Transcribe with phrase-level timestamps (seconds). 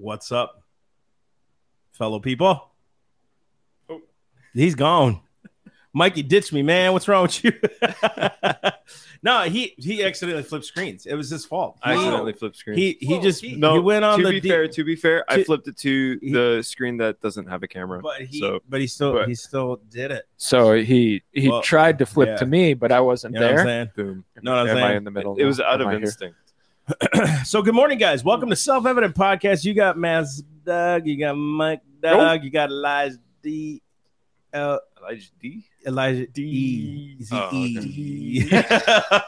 [0.00, 0.62] What's up,
[1.92, 2.70] fellow people?
[3.90, 4.00] Oh.
[4.54, 5.20] He's gone.
[5.92, 6.92] Mikey ditched me, man.
[6.94, 7.52] What's wrong with you?
[9.22, 11.04] no, he he accidentally flipped screens.
[11.04, 11.78] It was his fault.
[11.82, 12.78] I He- accidentally flipped screen.
[12.78, 14.84] He he Whoa, just he- he, no, went on to the be D- fair, to
[14.84, 18.00] be fair, I flipped it to he- the screen that doesn't have a camera.
[18.00, 20.26] but he so but he still but- he still did it.
[20.38, 22.36] So he he Well, tried to flip yeah.
[22.36, 23.66] to me, but I wasn't You know what I'm there.
[23.66, 23.90] saying?
[23.96, 24.24] boom.
[24.42, 25.36] No, what I'm Am I in the middle?
[25.36, 26.20] It was out of instinct.
[26.22, 26.36] here?
[27.44, 28.24] So good morning, guys.
[28.24, 29.64] Welcome to Self Evident Podcast.
[29.64, 33.82] You got Mass Doug, you got Mike Doug, you got Elijah D.
[34.52, 35.64] Uh, Elijah D.
[35.86, 37.16] Elijah D.
[37.18, 38.48] D.
[38.52, 39.20] Oh.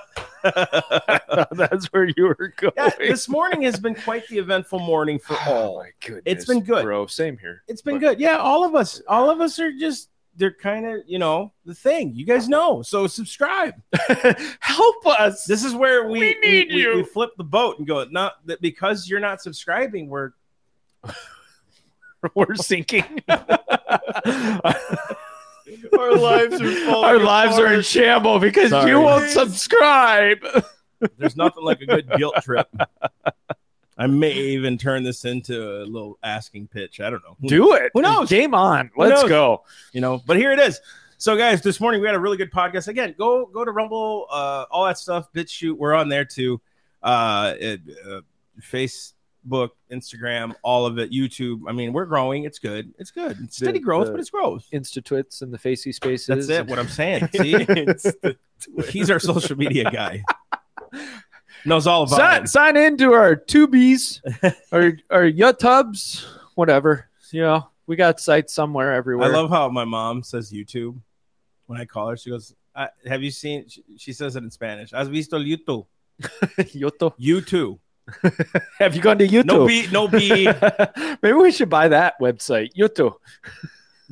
[1.53, 2.73] That's where you were going.
[2.77, 5.79] yeah, this morning has been quite the eventful morning for Oh all.
[5.79, 6.83] my goodness, It's been good.
[6.83, 7.07] bro.
[7.07, 7.63] Same here.
[7.69, 8.21] It's been But- good.
[8.21, 11.75] Yeah, all of us, all of us are just they're kind of you know the
[11.75, 12.15] thing.
[12.15, 13.75] You guys know, so subscribe.
[14.61, 15.45] Help us.
[15.45, 16.97] This is where we We need we, you.
[16.97, 20.09] we flip the boat and go not that because you're not subscribing.
[20.09, 20.33] We're
[22.35, 23.23] we're sinking.
[25.99, 28.91] Our lives are falling Our lives are in shambles because Sorry.
[28.91, 30.39] you won't subscribe.
[31.19, 32.69] There's nothing like a good guilt trip.
[33.99, 37.01] I may even turn this into a little asking pitch.
[37.01, 37.37] I don't know.
[37.47, 37.91] Do it.
[37.95, 38.29] Who knows?
[38.31, 38.91] Game on.
[38.97, 39.65] Let's go.
[39.93, 40.81] You know, but here it is.
[41.19, 42.89] So, guys, this morning we had a really good podcast.
[42.89, 45.33] Again, go go to Rumble, uh, all that stuff.
[45.33, 46.61] BitChute, we're on there too.
[47.03, 48.21] Uh, it, uh,
[48.61, 51.13] Facebook, Instagram, all of it.
[51.13, 51.61] YouTube.
[51.69, 52.45] I mean, we're growing.
[52.45, 52.93] It's good.
[52.99, 53.37] It's good.
[53.45, 54.67] It's steady The- growth, the- but it's growth.
[54.73, 56.27] Insta-twits and the facey spaces.
[56.27, 56.67] That's it.
[56.67, 57.29] What I'm saying.
[57.37, 57.55] See,
[58.89, 60.25] he's our social media guy.
[61.65, 62.49] Knows all about sign, it.
[62.49, 64.21] sign into our tubies
[64.73, 66.25] or our YouTubes,
[66.55, 67.09] whatever.
[67.31, 69.31] You know, we got sites somewhere everywhere.
[69.31, 70.99] I love how my mom says YouTube
[71.67, 72.17] when I call her.
[72.17, 74.91] She goes, I, "Have you seen?" She, she says it in Spanish.
[74.91, 75.87] Has visto YouTube?
[76.21, 77.15] YouTube.
[77.19, 77.79] YouTube.
[78.79, 79.45] Have you gone to YouTube?
[79.47, 79.87] No B.
[79.93, 80.49] No B.
[81.23, 82.75] Maybe we should buy that website.
[82.75, 83.15] YouTube.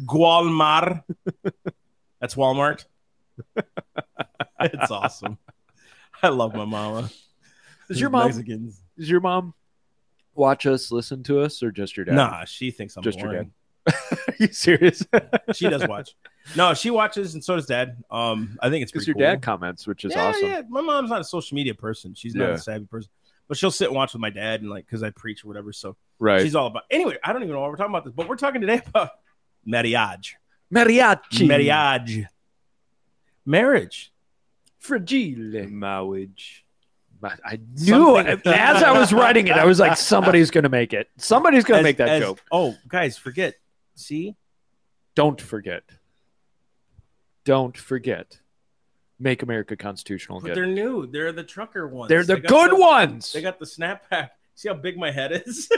[0.04, 1.02] Walmart.
[2.20, 2.84] That's Walmart.
[4.60, 5.38] it's awesome.
[6.22, 7.10] I love my mama.
[7.90, 8.26] Does your mom?
[8.28, 8.82] Mexicans?
[8.96, 9.52] Does your mom
[10.34, 12.14] watch us, listen to us, or just your dad?
[12.14, 13.52] Nah, she thinks I'm Just your boring.
[13.88, 15.04] Are you serious?
[15.52, 16.14] She does watch.
[16.56, 18.02] No, she watches, and so does dad.
[18.10, 19.22] Um, I think it's Because your cool.
[19.22, 20.48] dad comments, which is yeah, awesome.
[20.48, 22.14] Yeah, my mom's not a social media person.
[22.14, 22.54] She's not Yeah.
[22.54, 23.10] a savvy person,
[23.48, 25.72] but she'll sit and watch with my dad and like because I preach or whatever.
[25.72, 26.40] So Right.
[26.42, 26.84] she's all about.
[26.90, 29.10] Anyway, I don't even know why we're talking about this, but we're talking today about
[29.64, 30.36] marriage,
[30.72, 31.48] Mariachi.
[31.48, 32.26] marriage,
[33.44, 34.12] marriage.
[34.78, 35.68] Fragile.
[35.68, 36.64] Marriage.
[37.22, 40.92] I knew Something- As I was writing it, I was like, somebody's going to make
[40.92, 41.08] it.
[41.18, 42.40] Somebody's going As- to make that as- joke.
[42.50, 43.54] Oh, guys, forget.
[43.94, 44.36] See,
[45.14, 45.82] Don't forget.
[47.44, 48.38] Don't forget.
[49.18, 50.54] Make America constitutional but again.
[50.74, 51.06] they're new.
[51.06, 52.08] They're the trucker ones.
[52.08, 53.32] They're the They good the- ones.
[53.32, 54.30] They got the snapback.
[54.54, 55.68] See how big my head is?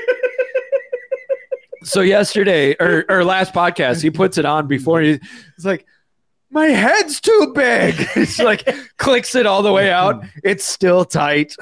[1.84, 5.18] So yesterday or, or last podcast, he puts it on before he,
[5.56, 5.84] he's like,
[6.52, 7.94] my head's too big.
[8.16, 8.68] It's like
[8.98, 10.24] clicks it all the way out.
[10.44, 11.54] It's still tight.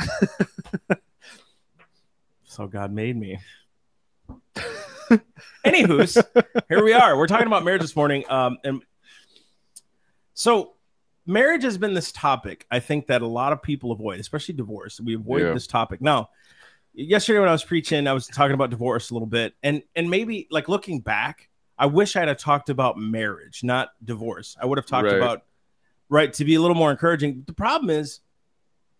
[2.45, 3.39] so God made me.
[5.65, 6.17] Anywho's,
[6.69, 7.17] here we are.
[7.19, 8.25] We're talking about marriage this morning.
[8.31, 8.81] Um, and
[10.33, 10.73] so
[11.27, 14.99] marriage has been this topic I think that a lot of people avoid, especially divorce.
[15.01, 15.53] We avoid Yeah.
[15.53, 16.01] this topic.
[16.01, 16.31] Now,
[16.95, 20.09] yesterday when I was preaching, I was talking about divorce a little bit, and and
[20.09, 21.50] maybe like looking back,
[21.81, 24.57] I wish I'd have talked about marriage, not divorce.
[24.61, 25.17] I would have talked Right.
[25.17, 25.45] about
[26.09, 27.43] right to be a little more encouraging.
[27.47, 28.21] The problem is.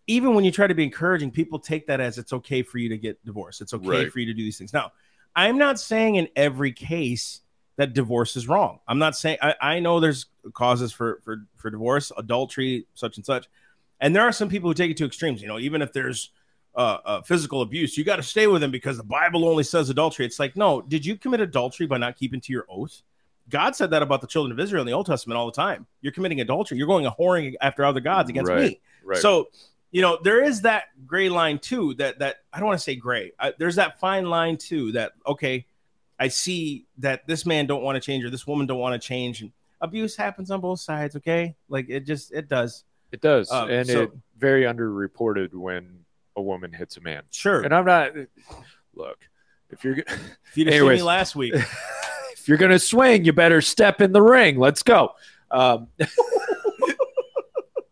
[0.07, 2.89] Even when you try to be encouraging, people take that as it's okay for you
[2.89, 3.61] to get divorced.
[3.61, 4.13] It's okay Right.
[4.13, 4.73] for you to do these things.
[4.73, 4.91] Now,
[5.37, 7.43] I'm not saying in every case
[7.77, 8.81] that divorce is wrong.
[8.89, 13.25] I'm not saying I, I know there's causes for for for divorce, adultery, such and
[13.25, 13.47] such,
[14.01, 15.41] and there are some people who take it to extremes.
[15.43, 16.31] You know, even if there's
[16.75, 19.91] uh, uh, physical abuse, you got to stay with them because the Bible only says
[19.91, 20.25] adultery.
[20.27, 23.03] It's like, no, did you commit adultery by not keeping to your oath?
[23.49, 25.87] God said that about the children of Israel in the Old Testament all the time.
[26.03, 26.79] You're committing adultery.
[26.79, 28.63] You're going a whoring after other gods against Right.
[28.63, 28.81] me.
[29.05, 29.19] Right.
[29.19, 29.49] So,
[29.91, 31.95] you know, there is that gray line too.
[31.95, 33.33] That that I don't want to say gray.
[33.41, 34.93] I, there's that fine line too.
[34.93, 35.67] That okay,
[36.21, 39.05] I see that this man don't want to change or this woman don't want to
[39.05, 39.51] change, and
[39.81, 41.17] abuse happens on both sides.
[41.17, 42.85] Okay, like it just it does.
[43.11, 43.51] it does.
[43.51, 46.00] Um, and so- it very underreported when
[46.37, 47.23] a woman hits a man.
[47.31, 47.63] Sure.
[47.63, 48.13] And I'm not,
[48.95, 49.19] look,
[49.71, 50.99] if you're, if you anyways.
[50.99, 51.55] me last week,
[52.33, 54.59] if you're going to swing, you better step in the ring.
[54.59, 55.13] Let's go.
[55.51, 55.89] Um,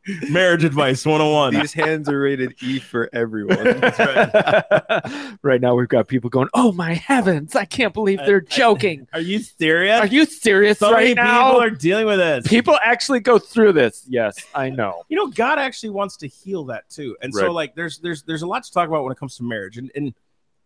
[0.30, 1.54] marriage advice 101.
[1.54, 3.58] These hands are rated E for everyone.
[5.42, 7.56] right now, we've got people going, "Oh my heavens!
[7.56, 9.06] I can't believe they're I- joking.
[9.12, 10.00] Are you serious?
[10.00, 11.48] Are you serious so many right now?
[11.48, 12.46] people are dealing with this.
[12.46, 14.04] People actually go through this.
[14.08, 15.04] Yes, I know.
[15.08, 18.42] you know god actually wants to heal that too and so like there's there's there's
[18.42, 20.14] a lot to talk about when it comes to marriage and and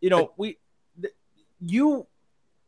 [0.00, 0.58] you know we
[1.00, 1.14] th-
[1.60, 2.06] you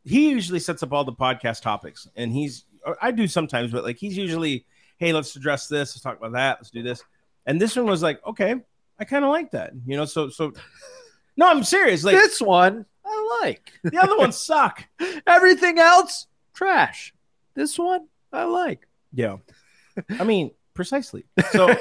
[0.03, 3.83] he usually sets up all the podcast topics and he's or I do sometimes, but
[3.83, 4.65] like he's usually,
[4.97, 7.03] hey, let's address this, let's talk about that, let's do this.
[7.45, 8.55] And this one was like, okay,
[8.99, 9.73] I kind of like that.
[9.85, 10.53] You know, so so
[11.37, 12.03] no, I'm serious.
[12.03, 13.71] Like this one I like.
[13.83, 14.85] the other ones suck.
[15.27, 17.13] Everything else trash.
[17.53, 18.87] This one I like.
[19.13, 19.37] Yeah.
[20.19, 21.25] I mean, precisely.
[21.51, 21.69] So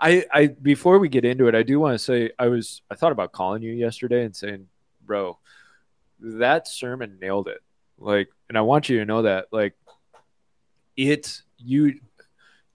[0.00, 2.94] I, I before we get into it, I do want to say I was I
[2.94, 4.66] thought about calling you yesterday and saying,
[5.04, 5.38] bro,
[6.20, 7.60] that sermon nailed it.
[7.98, 9.74] Like, and I want you to know that, like,
[10.96, 12.00] it you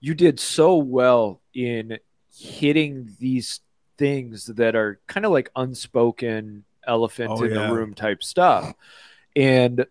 [0.06, 1.98] you did so well in
[2.32, 3.60] hitting these
[3.98, 7.66] things that are kind of like unspoken elephant Oh, in yeah.
[7.66, 8.72] the room type stuff.
[9.34, 9.84] And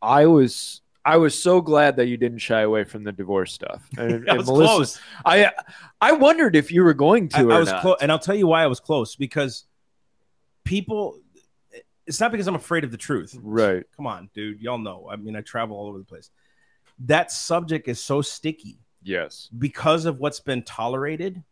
[0.00, 3.82] I was I was so glad that you didn't shy away from the divorce stuff.
[3.98, 5.00] And, I was Melissa- close.
[5.26, 5.50] I
[6.00, 8.46] I wondered if you were going to I, I was close, and I'll tell you
[8.46, 9.64] why I was close because
[10.64, 11.18] people.
[12.04, 13.36] It's not because I'm afraid of the truth.
[13.40, 13.84] Right.
[13.96, 14.60] Come on, dude.
[14.60, 15.08] Y'all know.
[15.12, 16.30] I mean, I travel all over the place.
[17.06, 19.48] That subject is so sticky Yes.
[19.58, 21.42] because of what's been tolerated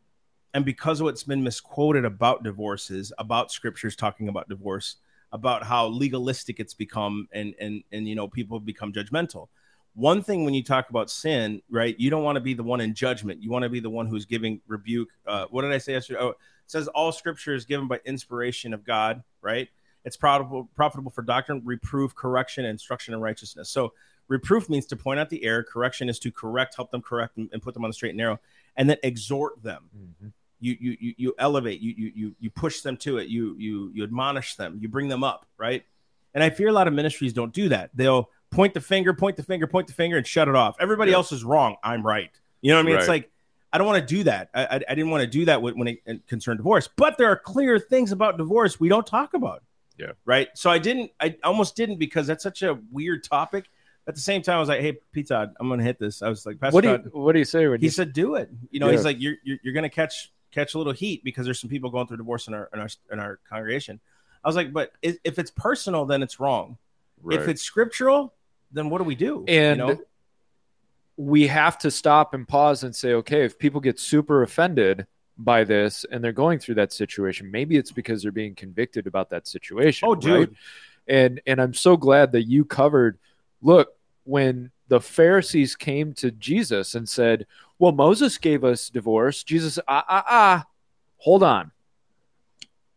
[0.54, 4.96] and because of what's been misquoted about divorces, about scriptures talking about divorce,
[5.32, 9.48] about how legalistic it's become and and and you know people have become judgmental.
[9.94, 11.98] One thing when you talk about sin, right?
[11.98, 13.42] You don't want to be the one in judgment.
[13.42, 15.08] You want to be the one who's giving rebuke.
[15.26, 16.20] Uh, what did I say yesterday?
[16.20, 16.36] Oh, it
[16.66, 19.68] says all scripture is given by inspiration of God, right?
[20.04, 23.68] It's profitable profitable for doctrine, reproof, correction, instruction in righteousness.
[23.68, 23.92] So
[24.30, 25.62] reproof means to point out the error.
[25.62, 28.18] Correction is to correct, help them correct, and, and put them on the straight and
[28.18, 28.40] narrow,
[28.76, 29.90] and then exhort them.
[29.94, 30.28] Mm-hmm.
[30.60, 33.90] You you you, you elevate you, you you you push them to it you you
[33.94, 35.84] you admonish them you bring them up right?
[36.34, 37.90] And i fear a lot of ministries don't do that.
[37.94, 40.76] They'll point the finger point the finger point the finger and shut it off.
[40.78, 41.16] Everybody Yeah.
[41.18, 41.76] else is wrong.
[41.82, 42.30] I'm right.
[42.60, 42.96] You know what i mean?
[42.98, 43.30] It's like
[43.72, 44.50] i don't want to do that.
[44.54, 46.88] I, I, I didn't want to do that when, it concerned divorce.
[46.94, 49.62] But there are clear things about divorce we don't talk about.
[49.96, 50.12] Yeah.
[50.26, 50.48] right?
[50.54, 53.64] So i didn't i almost didn't because that's such a weird topic
[54.08, 56.44] at the same time i was like hey pizza i'm gonna hit this i was
[56.46, 57.90] like Pastor What do Todd- you What do you say when he you?
[57.90, 58.92] said do it you know Yeah.
[58.92, 61.90] he's like you're, you're you're gonna catch catch a little heat because there's some people
[61.90, 64.00] going through divorce in our in our in our congregation
[64.44, 66.76] i was like but if, if it's personal then it's wrong
[67.30, 68.32] if it's scriptural
[68.72, 70.00] then what do we do and you know?
[71.16, 75.06] we have to stop and pause and say, okay, if people get super offended
[75.36, 79.28] by this and they're going through that situation, maybe it's because they're being convicted about
[79.28, 80.08] that situation.
[80.08, 80.20] oh right?
[80.22, 80.56] dude
[81.06, 83.18] and and I'm so glad that you covered.
[83.62, 87.46] Look, when the Pharisees came to Jesus and said,
[87.78, 90.66] "Well, Moses gave us divorce," Jesus, ah ah ah,
[91.18, 91.72] hold on.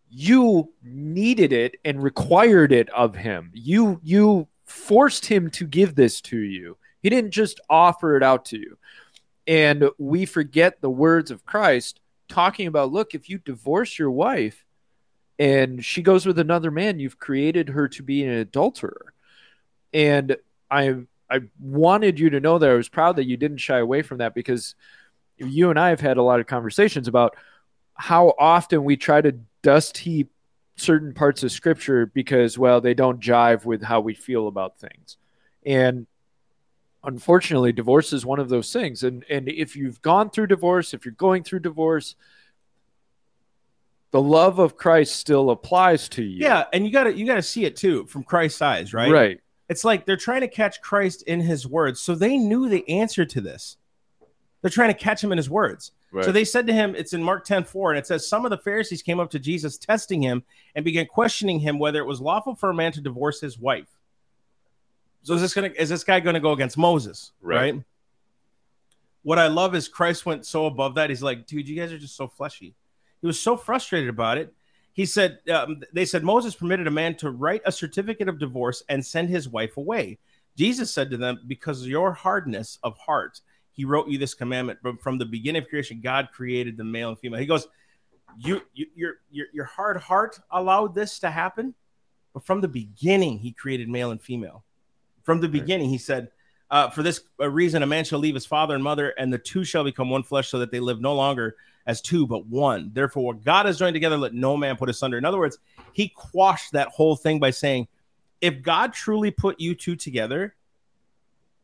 [0.10, 3.52] You needed it and required it of him.
[3.54, 6.78] You you forced him to give this to you.
[7.02, 8.78] He didn't just offer it out to you.
[9.46, 12.00] And we forget the words of Christ
[12.30, 14.66] talking about, look, if you divorce your wife,
[15.38, 19.14] and she goes with another man you've created her to be an adulterer
[19.94, 20.38] and
[20.74, 20.94] i
[21.30, 24.18] i wanted you to know that i was proud that you didn't shy away from
[24.18, 24.76] that because
[25.38, 27.36] you and i have had a lot of conversations about
[27.96, 30.30] how often we try to dust heap
[30.76, 35.18] certain parts of scripture because well they don't jive with how we feel about things
[35.66, 36.08] and
[37.04, 41.06] unfortunately divorce is one of those things and and if you've gone through divorce if
[41.06, 42.16] you're going through divorce
[44.12, 46.46] the love of Christ still applies to you.
[46.46, 49.40] yeah and you gotta you gotta see it too from christ's eyes right Right.
[49.70, 53.26] It's like they're trying to catch christ in his words so they knew the answer
[53.26, 53.78] to this
[54.62, 56.26] they're trying to catch him in his words Right.
[56.26, 58.52] So they said to him, it's in Mark 10 4, and it says, Some of
[58.52, 60.44] the Pharisees came up to Jesus, testing him,
[60.76, 63.90] and began questioning him whether it was lawful for a man to divorce his wife.
[65.24, 67.32] So is this gonna is this guy gonna go against Moses?
[67.42, 67.74] Right.
[67.74, 67.84] Right.
[69.24, 71.10] What I love is Christ went so above that.
[71.10, 72.76] He's like, dude, you guys are just so fleshy.
[73.22, 74.54] He was so frustrated about it.
[74.94, 78.84] He said, um, they said Moses permitted a man to write a certificate of divorce
[78.90, 80.20] and send his wife away.
[80.56, 84.80] Jesus said to them, Because of your hardness of heart, he wrote you this commandment.
[84.84, 87.40] But from the beginning of creation, God created the male and female.
[87.40, 87.68] He goes,
[88.38, 91.74] you, you your, your your hard heart allowed this to happen,
[92.34, 94.64] but from the beginning, he created male and female.
[95.24, 96.30] From the beginning, he said,
[96.70, 99.64] uh, "For this reason, a man shall leave his father and mother, and the two
[99.64, 102.92] shall become one flesh, so that they live no longer as two, but one.
[102.94, 105.60] Therefore, what God has joined together, let no man put asunder." In other words,
[105.92, 107.88] he quashed that whole thing by saying,
[108.42, 110.56] "If God truly put you two together,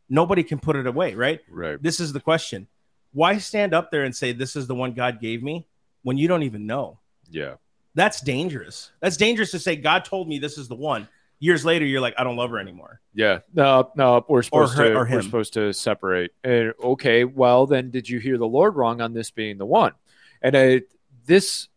[0.09, 1.41] nobody can put it away." Right?
[1.49, 1.81] Right.
[1.81, 2.67] This is the question:
[3.13, 5.67] Why stand up there and say this is the one God gave me
[6.03, 6.99] when you don't even know?
[7.29, 7.55] Yeah.
[7.95, 8.91] That's dangerous.
[8.99, 11.07] That's dangerous to say God told me this is the one.
[11.41, 12.99] Years later, you're like, I don't love her anymore.
[13.13, 13.39] Yeah.
[13.53, 16.31] No, no, we're supposed her- to or we're supposed to separate.
[16.43, 19.93] And okay, well then did you hear the Lord wrong on this being the one?
[20.41, 20.81] And I,
[21.25, 21.67] this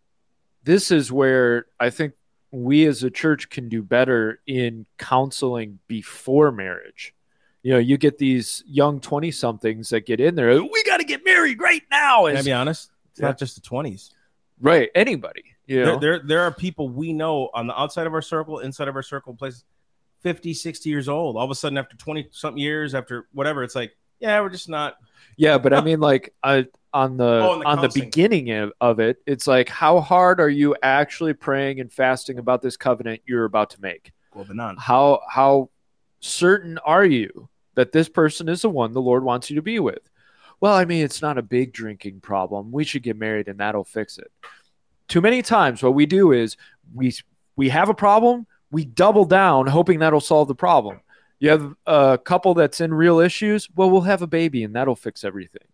[0.64, 2.14] this is where I think
[2.50, 7.14] we as a church can do better in counseling before marriage.
[7.62, 11.04] You know, you get these young 20 somethings that get in there, we got to
[11.04, 12.26] get married right now.
[12.26, 12.90] Can I be honest?
[13.10, 13.26] It's Yeah.
[13.28, 14.10] not just the twenties.
[14.60, 14.90] right.
[14.94, 18.22] Anybody, you know, There, there, there are people we know on the outside of our
[18.22, 19.64] circle, inside of our circle, places
[20.22, 21.36] 50, 60 years old.
[21.36, 24.68] All of a sudden, after 20 something years, after whatever, it's like, yeah, we're just
[24.68, 24.96] not.
[25.36, 28.72] Yeah, but I mean, like I, on the Oh, on the on the beginning of,
[28.80, 33.22] of it, it's like how hard are you actually praying and fasting about this covenant
[33.26, 34.12] you're about to make?
[34.34, 34.78] Well, but not.
[34.78, 35.70] How how
[36.20, 39.78] certain are you that this person is the one the Lord wants you to be
[39.78, 40.00] with?
[40.60, 42.70] Well, I mean, it's not a big drinking problem.
[42.70, 44.30] We should get married and that'll fix it.
[45.08, 46.56] Too many times, what we do is
[46.94, 47.12] we
[47.56, 51.00] we have a problem, we double down, hoping that'll solve the problem.
[51.40, 53.68] You have a couple that's in real issues.
[53.74, 55.64] Well, we'll have a baby and that'll fix everything.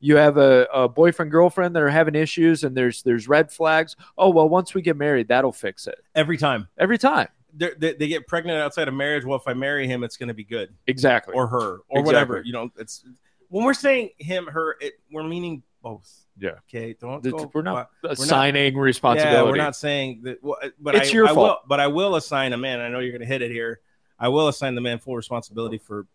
[0.00, 3.96] You have a, a boyfriend girlfriend that are having issues and there's there's red flags.
[4.18, 7.28] Oh well, once we get married, that'll fix it Every time every time.
[7.56, 9.24] They they get pregnant outside of marriage.
[9.24, 11.34] Well, if I marry him, it's going to be good, Exactly.
[11.34, 11.58] or her,
[11.88, 12.02] or Exactly.
[12.04, 12.42] whatever.
[12.44, 13.04] You know, it's
[13.48, 16.26] when we're saying him, her, it, we're meaning both.
[16.36, 16.54] Yeah.
[16.68, 16.96] Okay.
[17.00, 17.48] Don't go.
[17.54, 19.36] we're not uh, not- assigning responsibility.
[19.36, 20.42] Yeah, we're not saying that.
[20.42, 21.60] Well, uh, but It's I, your I fault.
[21.62, 22.80] Will, but I will assign a man.
[22.80, 23.80] I know you're going to hit it here.
[24.18, 26.06] I will assign the man full responsibility for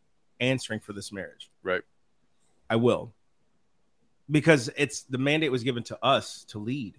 [0.42, 1.50] answering for this marriage.
[1.64, 1.82] Right.
[2.70, 3.14] I will,
[4.30, 6.98] because it's the mandate was given to us to lead.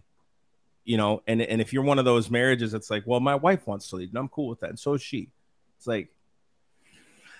[0.84, 3.66] You know, and and if you're one of those marriages, it's like, well, my wife
[3.66, 5.30] wants to lead, and I'm cool with that, and so is she.
[5.76, 6.08] It's like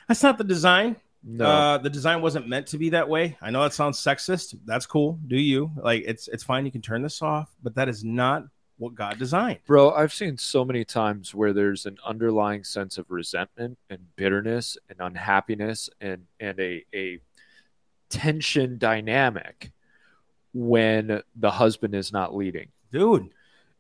[0.09, 0.97] that's not the design.
[1.23, 1.44] No.
[1.44, 3.37] Uh, the design wasn't meant to be that way.
[3.42, 4.56] I know that sounds sexist.
[4.64, 5.18] That's cool.
[5.26, 6.04] Do you like?
[6.06, 6.64] It's it's fine.
[6.64, 8.44] You can turn this off, but that is not
[8.78, 9.59] what God designed.
[9.66, 14.78] Bro, I've seen so many times where there's an underlying sense of resentment and bitterness
[14.88, 17.20] and unhappiness and and a a
[18.09, 19.70] tension dynamic
[20.52, 22.69] when the husband is not leading.
[22.92, 23.30] dude.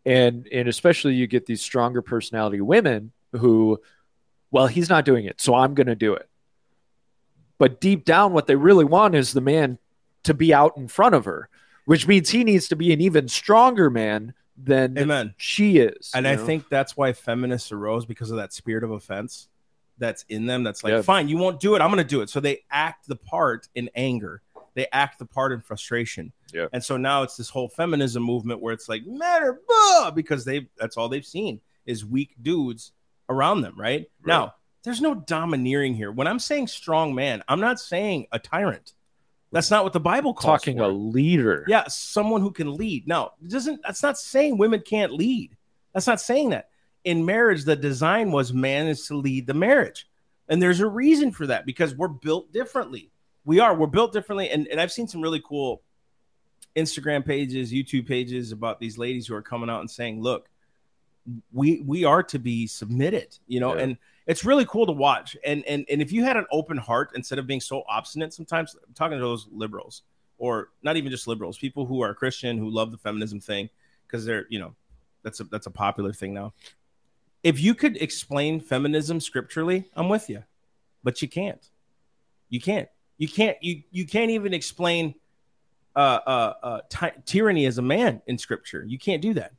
[0.06, 3.80] And and especially you get these stronger personality women who
[4.50, 6.28] well, he's not doing it, so I'm going to do it.
[7.58, 9.78] But deep down what they really want is the man
[10.24, 11.48] to be out in front of her,
[11.84, 15.34] which means he needs to be an even stronger man than Amen.
[15.36, 16.10] she is.
[16.14, 16.46] And I know?
[16.46, 19.48] think that's why feminists arose because of that spirit of offense
[19.98, 20.62] that's in them.
[20.64, 21.02] That's like, Yeah.
[21.02, 21.80] fine, you won't do it.
[21.82, 22.30] I'm going to do it.
[22.30, 24.40] So they act the part in anger.
[24.74, 26.32] They act the part in frustration.
[26.52, 26.66] Yeah.
[26.72, 30.68] And so now it's this whole feminism movement where it's like matter blah, because they
[30.78, 32.92] that's all they've seen is weak dudes
[33.28, 34.08] around them, right?
[34.24, 36.10] Now, there's no domineering here.
[36.12, 38.94] When I'm saying strong man, I'm not saying a tyrant.
[39.52, 40.84] That's not what the Bible calls talking for.
[40.84, 41.64] a leader.
[41.66, 43.08] Yeah, someone who can lead.
[43.08, 45.56] Now, it doesn't that's not saying women can't lead.
[45.92, 46.68] That's not saying that.
[47.04, 50.06] In marriage, the design was man is to lead the marriage.
[50.48, 53.10] And there's a reason for that because we're built differently.
[53.44, 54.50] We are, we're built differently.
[54.50, 55.82] And, and I've seen some really cool
[56.76, 60.48] Instagram pages, YouTube pages about these ladies who are coming out and saying, look,
[61.52, 63.82] we we are to be submitted, you know, Yeah.
[63.82, 65.36] and it's really cool to watch.
[65.44, 68.74] And and and if you had an open heart instead of being so obstinate, sometimes
[68.86, 70.02] I'm talking to those liberals,
[70.38, 73.68] or not even just liberals, people who are Christian who love the feminism thing
[74.06, 74.74] because they're, you know,
[75.22, 76.52] that's a that's a popular thing now.
[77.42, 80.44] If you could explain feminism scripturally, I'm with you,
[81.04, 81.68] but you can't.
[82.48, 82.88] You can't.
[83.20, 83.56] You can't.
[83.60, 85.14] You you can't even explain
[85.94, 88.82] uh, uh, uh, ty- tyranny as a man in scripture.
[88.88, 89.52] You can't do that.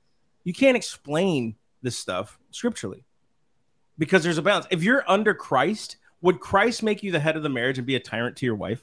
[0.43, 3.03] You can't explain this stuff scripturally
[3.99, 4.65] because there's a balance.
[4.71, 7.95] If you're under Christ, would Christ make you the head of the marriage and be
[7.95, 8.81] a tyrant to your wife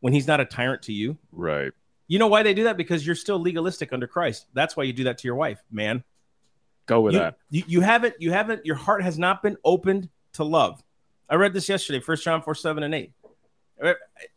[0.00, 1.16] when he's not a tyrant to you?
[1.32, 1.72] Right.
[2.08, 2.76] You know why they do that?
[2.76, 4.48] Because you're still legalistic under Christ.
[4.52, 6.04] That's why you do that to your wife, man.
[6.84, 7.38] Go with You, that.
[7.50, 10.82] you, you haven't, you haven't, your heart has not been opened to love.
[11.28, 13.12] I read this yesterday, First John 4, 7, and 8.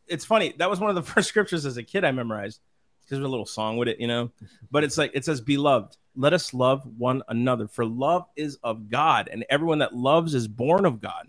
[0.07, 0.53] It's funny.
[0.57, 2.59] That was one of the first scriptures as a kid I memorized
[3.01, 4.31] because there's a little song with it, you know.
[4.69, 8.89] But it's like, it says, Beloved, let us love one another, for love is of
[8.89, 11.27] God, and everyone that loves is born of God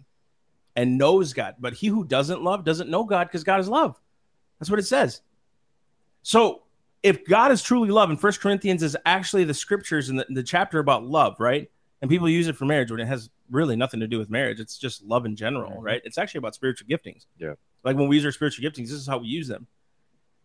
[0.76, 1.56] and knows God.
[1.58, 4.00] But he who doesn't love doesn't know God because God is love.
[4.58, 5.22] That's what it says.
[6.22, 6.62] So
[7.02, 10.42] if God is truly love, and First Corinthians is actually the scriptures in the, the
[10.42, 11.70] chapter about love, right?
[12.00, 14.60] And people use it for marriage when it has really nothing to do with marriage.
[14.60, 15.82] It's just love in general, Mhm.
[15.82, 16.02] right?
[16.04, 17.26] It's actually about spiritual giftings.
[17.38, 17.54] Yeah.
[17.84, 19.66] Like when we use our spiritual giftings, this is how we use them.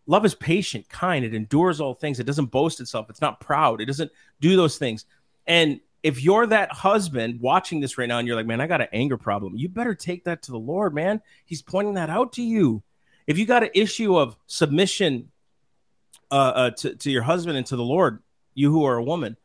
[0.05, 2.19] Love is patient, kind, it endures all things.
[2.19, 3.09] It doesn't boast itself.
[3.09, 3.81] It's not proud.
[3.81, 5.05] It doesn't do those things.
[5.45, 8.81] And if you're that husband watching this right now and you're like, man, I got
[8.81, 11.21] an anger problem, you better take that to the Lord, man.
[11.45, 12.83] He's pointing that out to you.
[13.25, 15.31] If you got an issue of submission
[16.31, 19.35] uh, uh, to, to your husband and to the Lord, you who are a woman,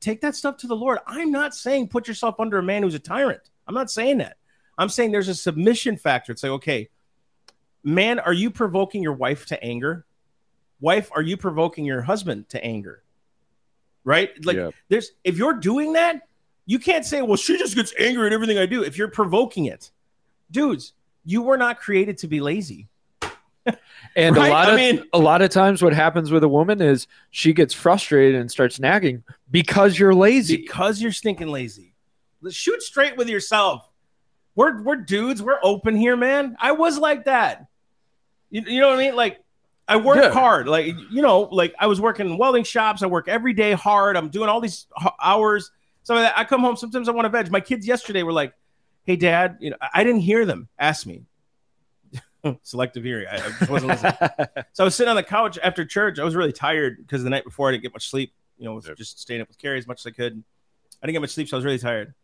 [0.00, 0.98] take that stuff to the Lord.
[1.06, 3.42] I'm not saying put yourself under a man who's a tyrant.
[3.66, 4.36] I'm not saying that.
[4.78, 6.32] I'm saying there's a submission factor.
[6.32, 6.88] It's like, okay,
[7.84, 10.04] man, are you provoking your wife to anger?
[10.80, 13.02] Wife, are you provoking your husband to anger?
[14.04, 14.30] Right?
[14.44, 14.70] Like, Yeah.
[14.88, 16.22] there's if you're doing that,
[16.64, 19.64] You can't say, well, she just gets angry at everything I do if you're provoking
[19.64, 19.90] it.
[20.52, 20.92] Dudes,
[21.24, 22.86] you were not created to be lazy.
[24.16, 24.48] And Right?
[24.48, 27.06] a lot I of mean- a lot of times, what happens with a woman is
[27.30, 30.56] she gets frustrated and starts nagging because you're lazy.
[30.58, 31.94] Because you're stinking lazy.
[32.50, 33.88] Shoot straight with yourself.
[34.54, 35.42] We're we're dudes.
[35.42, 36.56] We're open here, man.
[36.60, 37.66] I was like that.
[38.52, 39.16] You, you know what I mean?
[39.16, 39.40] Like
[39.88, 40.30] I work Yeah.
[40.30, 40.68] hard.
[40.68, 43.02] Like you know, like I was working in welding shops.
[43.02, 44.16] I work every day hard.
[44.16, 44.86] I'm doing all these
[45.20, 45.72] hours.
[46.04, 46.14] So.
[46.16, 46.76] I come home.
[46.76, 47.50] Sometimes I want to veg.
[47.50, 48.52] My kids yesterday were like,
[49.04, 51.24] "Hey, Dad," you know, I I didn't hear them ask me.
[52.62, 53.26] Selective hearing.
[53.30, 54.14] I, I just wasn't listening.
[54.72, 56.18] So I was sitting on the couch after church.
[56.18, 58.32] I was really tired because the night before I didn't get much sleep.
[58.58, 58.96] You know, Yep.
[58.96, 60.42] just staying up with Carrie as much as I could.
[61.02, 62.14] I didn't get much sleep, so I was really tired.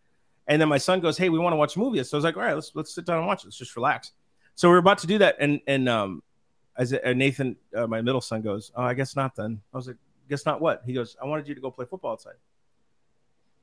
[0.46, 2.24] And then my son goes, "Hey, we want to watch a movie." So I was
[2.24, 3.46] like, "All right, let's let's sit down and watch it.
[3.48, 4.12] Let's just relax."
[4.58, 6.20] So we are about to do that, and and um,
[6.76, 9.86] as uh, Nathan, uh, my middle son, goes, "Oh, I guess not." Then I was
[9.86, 9.98] like,
[10.28, 12.34] "Guess not what?" He goes, "I wanted you to go play football outside."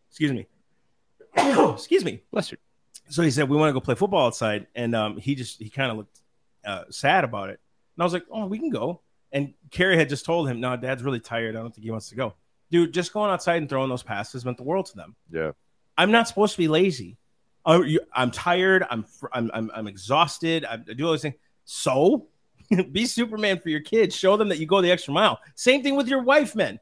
[0.10, 0.48] Excuse me.
[1.74, 2.58] Excuse me Bless you.
[3.10, 5.70] so he said we want to go play football outside and um, he just he
[5.70, 6.22] kind of looked
[6.66, 7.60] uh, sad about it
[7.98, 9.02] and i was like oh we can go
[9.34, 12.08] and carrie had just told him no dad's really tired i don't think he wants
[12.08, 12.34] to go
[12.72, 15.52] dude just going outside and throwing those passes meant the world to them Yeah.
[15.98, 17.18] i'm not supposed to be lazy
[17.66, 21.22] oh, you, i'm tired I'm, fr- I'm i'm i'm exhausted I, I do all these
[21.24, 22.28] things so
[22.92, 25.96] be superman for your kids show them that you go the extra mile same thing
[25.96, 26.80] with your wife men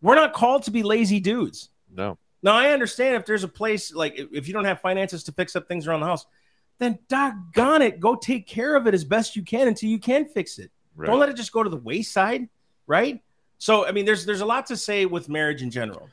[0.00, 2.18] we're not called to be lazy dudes No.
[2.42, 5.54] now I understand if there's a place like if you don't have finances to fix
[5.56, 6.26] up things around the house,
[6.78, 10.24] then doggone it, go take care of it as best you can until you can
[10.26, 10.72] fix it.
[10.96, 11.06] Right.
[11.06, 12.48] Don't let it just go to the wayside,
[12.88, 13.22] right?
[13.58, 16.08] So I mean, there's there's a lot to say with marriage in general.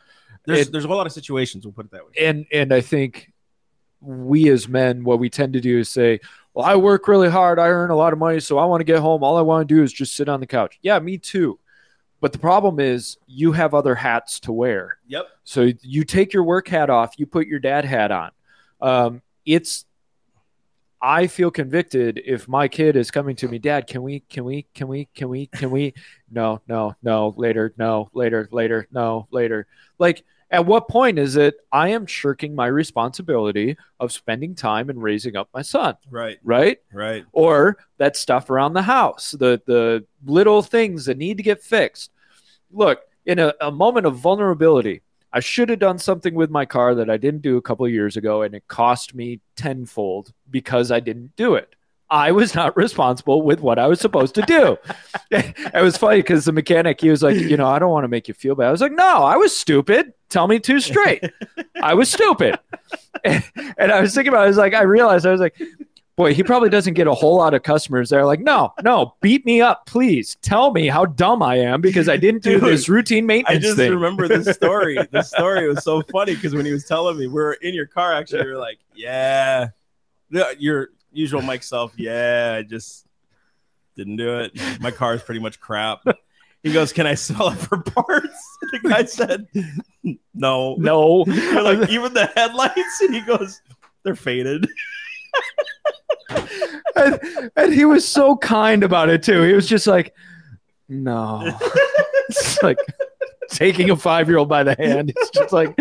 [0.45, 1.65] There's It- there's a whole lot of situations.
[1.65, 2.11] We'll put it that way.
[2.19, 3.28] and and I think
[4.01, 6.19] we as men, what we tend to do is say,
[6.53, 8.85] "Well, I work really hard, I earn a lot of money, so I want to
[8.85, 9.23] get home.
[9.23, 11.59] All I want to do is just sit on the couch." Yeah, me too.
[12.21, 14.97] But the problem is, you have other hats to wear.
[15.07, 15.25] Yep.
[15.45, 18.31] So you take your work hat off, you put your dad hat on.
[18.81, 19.85] Um, it's
[21.01, 24.67] I feel convicted if my kid is coming to me, Dad, can we, can we,
[24.73, 25.93] can we, can we, can we?
[26.31, 29.65] No, no, no, later, no, later, later, no, later.
[29.97, 35.01] Like, at what point is it I am shirking my responsibility of spending time and
[35.01, 36.39] raising up my son, Right.
[36.43, 36.79] right?
[36.91, 37.25] Right.
[37.31, 42.11] or that stuff around the house, the the little things that need to get fixed.
[42.71, 46.95] Look, in a, a moment of vulnerability, I should have done something with my car
[46.95, 50.91] that I didn't do a couple of years ago, and it cost me tenfold because
[50.91, 51.75] I didn't do it.
[52.11, 54.77] I was not responsible with what I was supposed to do.
[55.31, 58.07] it was funny because the mechanic, he was like, you know, I don't want to
[58.07, 58.67] make you feel bad.
[58.67, 60.13] I was like, no, I was stupid.
[60.29, 61.23] Tell me too straight.
[61.81, 62.59] I was stupid.
[63.23, 63.43] And,
[63.77, 65.59] and I was thinking about it, I was like, I realized I was like,
[66.15, 69.15] boy, he probably doesn't get a whole lot of customers that are like, no, no,
[69.21, 70.35] beat me up, please.
[70.41, 73.57] Tell me how dumb I am because I didn't do Dude, this routine maintenance.
[73.57, 73.91] I just thing.
[73.93, 74.97] remember this story.
[75.11, 77.85] the story was so funny because when he was telling me, we are in your
[77.85, 79.69] car actually, we were like, Yeah.
[80.31, 83.05] Yeah, Your usual Mike self, yeah, I just
[83.95, 84.51] didn't do it.
[84.79, 86.01] My car is pretty much crap.
[86.63, 88.45] He goes, Can I sell it for parts?
[88.71, 89.47] The guy said,
[90.33, 90.75] No.
[90.75, 91.25] No.
[91.27, 93.01] You're like, even the headlights?
[93.01, 93.61] And he goes,
[94.03, 94.67] They're faded.
[96.95, 99.41] and, and he was so kind about it too.
[99.43, 100.13] He was just like,
[100.87, 101.41] no.
[102.29, 102.77] it's like
[103.49, 105.13] taking a five year old by the hand.
[105.15, 105.77] It's just like,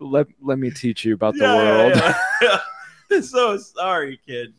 [0.00, 1.92] let, let me teach you about the Yeah, world.
[1.96, 2.58] yeah, yeah.
[3.22, 4.54] so sorry, kid.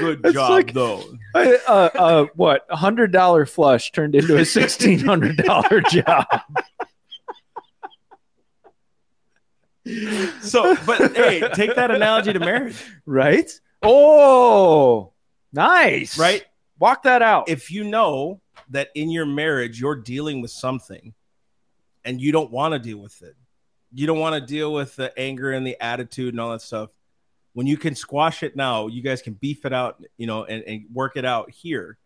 [0.00, 1.02] Good It's job, like- though.
[1.34, 6.26] uh, uh, what a hundred dollar flush turned into a sixteen hundred dollar job.
[10.40, 13.50] So, but hey, take that analogy to marriage, Right?
[13.82, 15.12] Oh,
[15.52, 16.18] nice.
[16.18, 16.42] right?
[16.78, 17.48] Walk that out.
[17.50, 18.40] If you know
[18.70, 21.12] that in your marriage you're dealing with something
[22.04, 23.36] and you don't want to deal with it,
[23.92, 26.90] you don't want to deal with the anger and the attitude and all that stuff.
[27.54, 30.62] When you can squash it now, you guys can beef it out, you know, and,
[30.64, 31.96] and work it out here.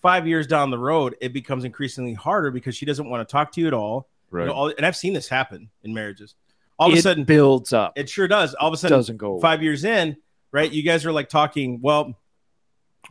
[0.00, 3.52] Five years down the road, it becomes increasingly harder because she doesn't want to talk
[3.52, 4.08] to you at all.
[4.42, 6.34] You know, all and I've seen this happen in marriages.
[6.78, 7.94] All of it a sudden, builds up.
[7.96, 8.52] it sure does.
[8.54, 9.40] All of a sudden, doesn't go away.
[9.40, 10.16] five years in,
[10.52, 10.70] right?
[10.70, 11.80] You guys are like talking.
[11.80, 12.18] Well,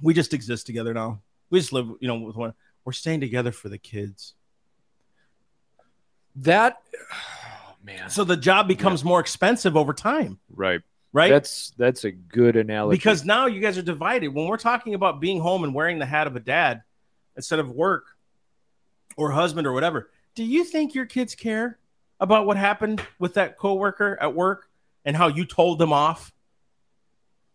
[0.02, 1.22] we just exist together now.
[1.50, 2.54] We just live, you know, with one.
[2.86, 4.34] We're staying together for the kids.
[6.36, 6.82] That,
[7.14, 8.10] oh, man.
[8.10, 10.82] So the job becomes more expensive over time, Right.
[11.14, 11.30] Right?
[11.30, 12.98] That's that's a good analogy.
[12.98, 14.30] because now you guys are divided.
[14.30, 16.82] When we're talking about being home and wearing the hat of a dad
[17.38, 18.06] instead of work
[19.16, 21.80] or husband or whatever, do you think your kids care
[22.20, 24.68] about what happened with that coworker at work
[25.06, 26.34] and how you told them off?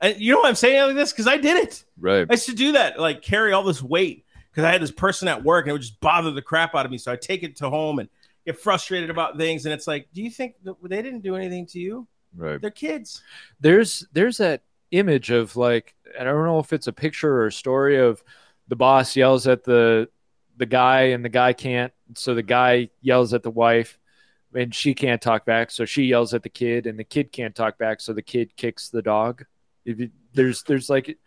[0.00, 1.12] And you know what I'm saying like this?
[1.12, 1.84] Because I did it.
[1.98, 2.26] right.
[2.28, 5.26] I used to do that, like carry all this weight because I had this person
[5.26, 6.98] at work and it would just bother the crap out of me.
[6.98, 8.08] So I take it to home and
[8.46, 11.66] get frustrated about things, and it's like, do you think that they didn't do anything
[11.66, 12.06] to you?
[12.36, 12.60] Right.
[12.60, 13.22] They're kids.
[13.60, 17.52] There's there's that image of like I don't know if it's a picture or a
[17.52, 18.22] story of
[18.68, 20.08] the boss yells at the
[20.56, 23.98] the guy and the guy can't, so the guy yells at the wife
[24.54, 27.54] and she can't talk back, so she yells at the kid and the kid can't
[27.54, 29.44] talk back, so the kid kicks the dog.
[29.84, 31.18] If you, there's there's like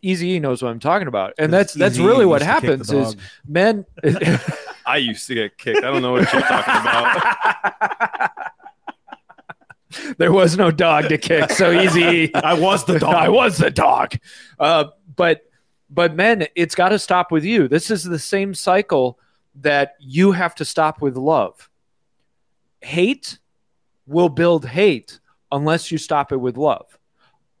[0.00, 2.78] Easy knows what I'm talking about, and that's that's Eazy-E really what used to kick
[2.86, 3.84] the happens is men.
[4.86, 5.78] I used to get kicked.
[5.78, 8.27] I don't know what you're talking about.
[10.16, 12.34] there was no dog to kick, so easy.
[12.34, 13.14] I was the dog.
[13.14, 14.14] I was the dog.
[14.58, 15.42] Uh, but
[15.90, 17.68] but men, it's got to stop with you.
[17.68, 19.18] This is the same cycle
[19.56, 21.70] that you have to stop with love.
[22.80, 23.38] Hate
[24.06, 26.98] will build hate unless you stop it with love.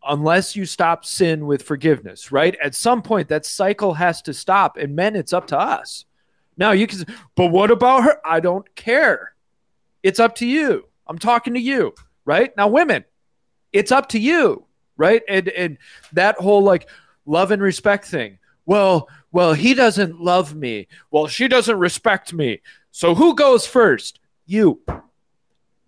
[0.06, 2.56] Unless you stop sin with forgiveness, right?
[2.62, 4.76] At some point, that cycle has to stop.
[4.76, 6.04] And men, it's up to us.
[6.56, 8.18] Now you can, but what about her?
[8.24, 9.34] I don't care.
[10.02, 10.86] It's up to you.
[11.06, 11.94] I'm talking to you,
[12.28, 12.54] right?
[12.58, 13.06] Now, women,
[13.72, 14.66] it's up to you,
[14.98, 15.22] right?
[15.26, 15.78] And and
[16.12, 16.88] that whole like
[17.24, 18.38] love and respect thing.
[18.66, 20.88] Well, well, he doesn't love me.
[21.10, 22.60] Well, she doesn't respect me.
[22.90, 24.20] So who goes first?
[24.44, 24.82] You.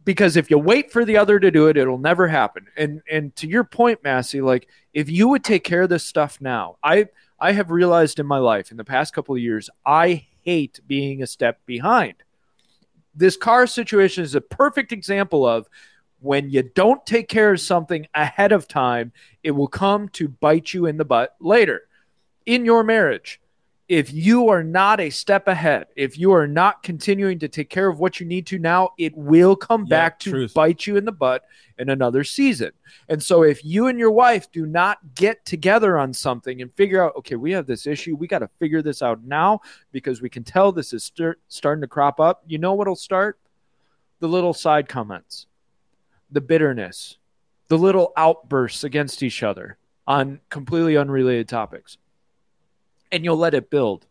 [0.03, 2.67] Because if you wait for the other to do it, it'll never happen.
[2.75, 6.41] And and to your point, Massey, like if you would take care of this stuff
[6.41, 10.27] now, I I have realized in my life in the past couple of years, I
[10.43, 12.15] hate being a step behind.
[13.15, 15.69] This car situation is a perfect example of
[16.21, 20.73] when you don't take care of something ahead of time, it will come to bite
[20.75, 21.83] you in the butt later.
[22.47, 23.41] In your marriage,
[23.89, 27.89] if you are not a step ahead, if you are not continuing to take care
[27.89, 30.55] of what you need to now, it will come Yeah, back to truth.
[30.55, 31.43] bite you in the butt
[31.77, 32.71] in another season.
[33.09, 37.03] And so if you and your wife do not get together on something and figure
[37.05, 40.29] out, okay, we have this issue, we got to figure this out now because we
[40.29, 42.43] can tell this is start, starting to crop up.
[42.47, 43.41] You know what'll start?
[44.21, 45.47] The little side comments,
[46.31, 47.19] the bitterness,
[47.69, 51.99] the little outbursts against each other on completely unrelated topics.
[53.13, 54.07] And you'll let it build.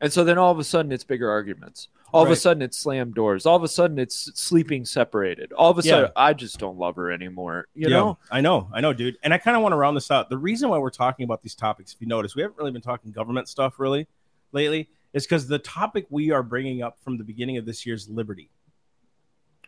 [0.00, 1.88] And so then all of a sudden it's bigger arguments.
[2.12, 3.46] All of a sudden it's slammed doors.
[3.46, 5.52] All of a sudden it's sleeping separated.
[5.52, 5.90] All of a Yeah.
[5.92, 7.68] sudden I just don't love her anymore.
[7.74, 8.18] You Yeah, know?
[8.30, 9.16] I know, I know, dude.
[9.22, 10.28] And I kind of want to round this out.
[10.28, 12.82] The reason why we're talking about these topics, if you notice, we haven't really been
[12.82, 14.08] talking government stuff really
[14.50, 17.94] lately, is because the topic we are bringing up from the beginning of this year
[17.94, 18.50] is liberty.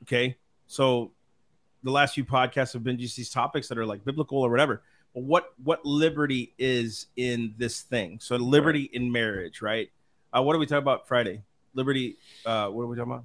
[0.02, 0.36] Okay,
[0.66, 1.12] so
[1.82, 4.82] the last few podcasts have been just these topics that are like biblical or whatever.
[5.14, 8.18] But what what liberty is in this thing?
[8.20, 9.90] So liberty in marriage, right?
[10.36, 11.42] Uh, what are we talking about Friday?
[11.74, 12.16] Liberty.
[12.46, 13.24] Uh, what are we talking about?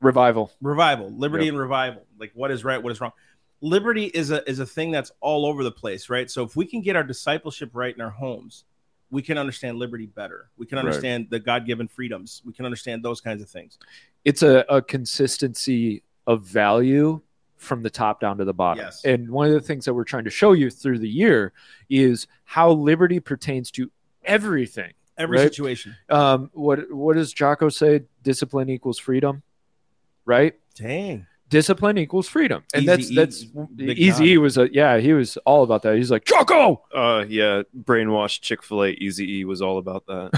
[0.00, 0.50] Revival.
[0.60, 1.52] revival liberty Yep.
[1.52, 3.12] and revival like what is right what is wrong
[3.60, 6.66] liberty is a is a thing that's all over the place right so if we
[6.66, 8.64] can get our discipleship right in our homes
[9.12, 10.86] we can understand liberty better we can Right.
[10.86, 13.78] understand the god-given freedoms we can understand those kinds of things
[14.24, 17.20] It's a, a consistency of value
[17.62, 18.84] from the top down to the bottom.
[18.84, 19.04] Yes.
[19.04, 21.52] And one of the things that we're trying to show you through the year
[21.88, 23.90] is how liberty pertains to
[24.24, 24.92] everything.
[25.16, 25.44] every Right.
[25.44, 28.02] situation Um, what what does Jocko say?
[28.22, 29.42] Discipline equals freedom,
[30.24, 30.54] right?
[30.74, 34.34] dang Discipline equals freedom, and Easy that's E, that's easy.
[34.36, 34.42] Tom.
[34.42, 35.96] Was a yeah, he was all about that.
[35.96, 36.82] He's like Jocko.
[36.94, 40.30] Uh, yeah, brainwashed Chick Fil A Easy E was all about that.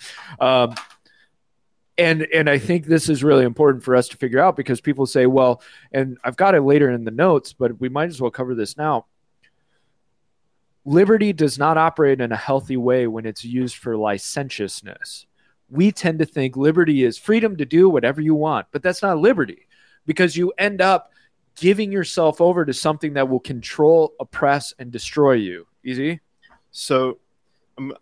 [0.40, 0.74] um,
[1.96, 5.06] and and I think this is really important for us to figure out because people
[5.06, 8.30] say, well, and I've got it later in the notes, but we might as well
[8.30, 9.06] cover this now.
[10.84, 15.26] Liberty does not operate in a healthy way when it's used for licentiousness.
[15.70, 19.18] We tend to think liberty is freedom to do whatever you want, but that's not
[19.18, 19.66] liberty
[20.04, 21.10] because you end up
[21.56, 25.66] giving yourself over to something that will control, oppress, and destroy you.
[25.84, 26.20] Easy?
[26.70, 27.18] So,
[27.78, 27.94] um,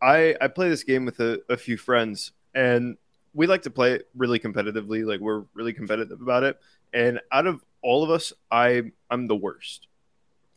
[0.00, 2.96] I I play this game with a, a few friends, and
[3.34, 5.06] we like to play it really competitively.
[5.06, 6.58] Like we're really competitive about it.
[6.92, 9.86] And out of all of us, I I'm the worst.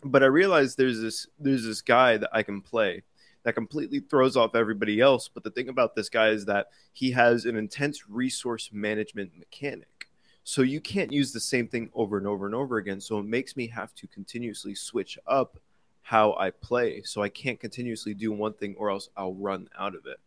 [0.04, 3.04] But I realize there's this there's this guy that I can play
[3.44, 5.30] that completely throws off everybody else.
[5.32, 10.08] But the thing about this guy is that he has an intense resource management mechanic.
[10.44, 13.00] So you can't use the same thing over and over and over again.
[13.00, 15.60] So it makes me have to continuously switch up
[16.02, 17.04] how I play.
[17.04, 20.18] So I can't continuously do one thing or else I'll run out of it.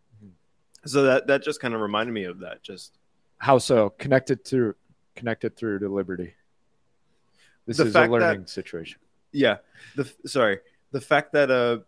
[0.87, 2.63] So that that just kind of reminded me of that.
[2.63, 2.99] Just
[3.39, 3.91] How so?
[3.99, 4.75] Connected to
[5.17, 6.35] connected through to liberty.
[7.67, 9.01] This is a fact that- learning situation.
[9.33, 9.59] yeah,
[9.97, 10.61] the sorry,
[10.93, 11.79] the fact that uh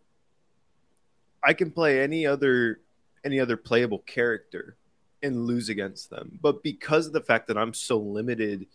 [1.44, 2.80] I can play any other
[3.24, 4.76] any other playable character
[5.22, 6.38] and lose against them.
[6.40, 8.66] But because of the fact that I'm so limited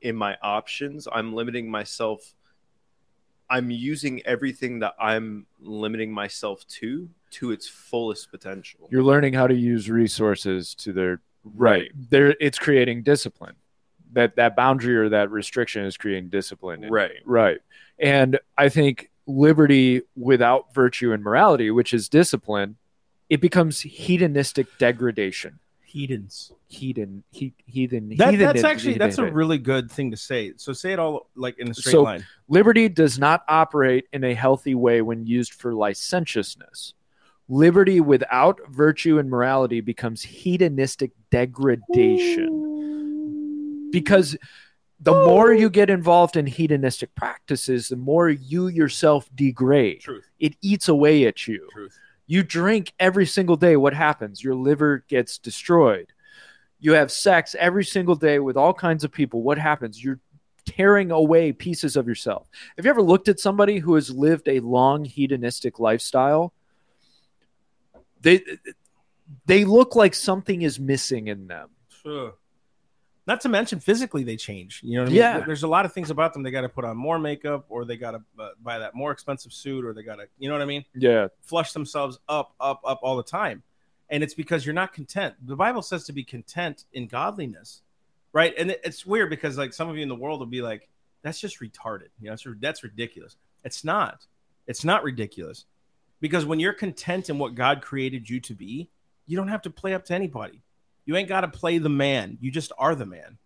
[0.00, 2.34] in my options, I'm limiting myself
[3.50, 8.88] I'm using everything that I'm limiting myself to to its fullest potential.
[8.90, 11.90] You're learning how to use resources to their right.
[12.10, 13.56] There, it's creating discipline.
[14.12, 16.88] That that boundary or that restriction is creating discipline.
[16.88, 17.12] Right.
[17.24, 17.58] Right.
[17.98, 22.76] And I think liberty without virtue and morality, which is discipline,
[23.28, 25.58] it becomes hedonistic degradation.
[25.84, 26.52] Heathens.
[26.70, 28.10] Hedon, he, heathen.
[28.18, 30.52] That, heathen- that's actually that's a really good thing to say.
[30.56, 32.26] So say it all like in a straight So- line.
[32.46, 36.92] Liberty does not operate in a healthy way when used for licentiousness.
[37.48, 42.64] Liberty without virtue and morality becomes hedonistic degradation.
[43.90, 44.36] Because
[45.00, 50.00] the more you get involved in hedonistic practices, the more you yourself degrade.
[50.00, 50.26] Truth.
[50.38, 51.68] It eats away at you.
[51.72, 51.98] Truth.
[52.26, 53.76] You drink every single day.
[53.76, 54.44] What happens?
[54.44, 56.12] Your liver gets destroyed.
[56.80, 59.42] You have sex every single day with all kinds of people.
[59.42, 60.04] What happens?
[60.04, 60.20] You're
[60.66, 62.46] tearing away pieces of yourself.
[62.76, 66.52] Have you ever looked at somebody who has lived a long hedonistic lifestyle?
[68.20, 68.42] They
[69.46, 71.70] they look like something is missing in them.
[72.06, 72.34] Ugh.
[73.26, 74.80] Not to mention physically they change.
[74.82, 75.18] You know what I mean?
[75.18, 75.40] Yeah.
[75.40, 76.42] There's a lot of things about them.
[76.42, 79.12] They got to put on more makeup, or they got to uh, buy that more
[79.12, 80.86] expensive suit, or they got to, you know what I mean?
[80.94, 81.28] Yeah.
[81.42, 83.62] Flush themselves up, up, up all the time.
[84.08, 85.34] And it's because you're not content.
[85.46, 87.82] The Bible says to be content in godliness,
[88.32, 88.54] right?
[88.56, 90.88] And it's weird because like some of you in the world will be like,
[91.20, 93.36] "That's just retarded." You know, that's that's ridiculous.
[93.62, 94.24] It's not.
[94.66, 95.66] It's not ridiculous
[96.20, 98.90] because when you're content in what God created you to be,
[99.26, 100.62] you don't have to play up to anybody.
[101.04, 102.38] You ain't got to play the man.
[102.40, 103.38] You just are the man.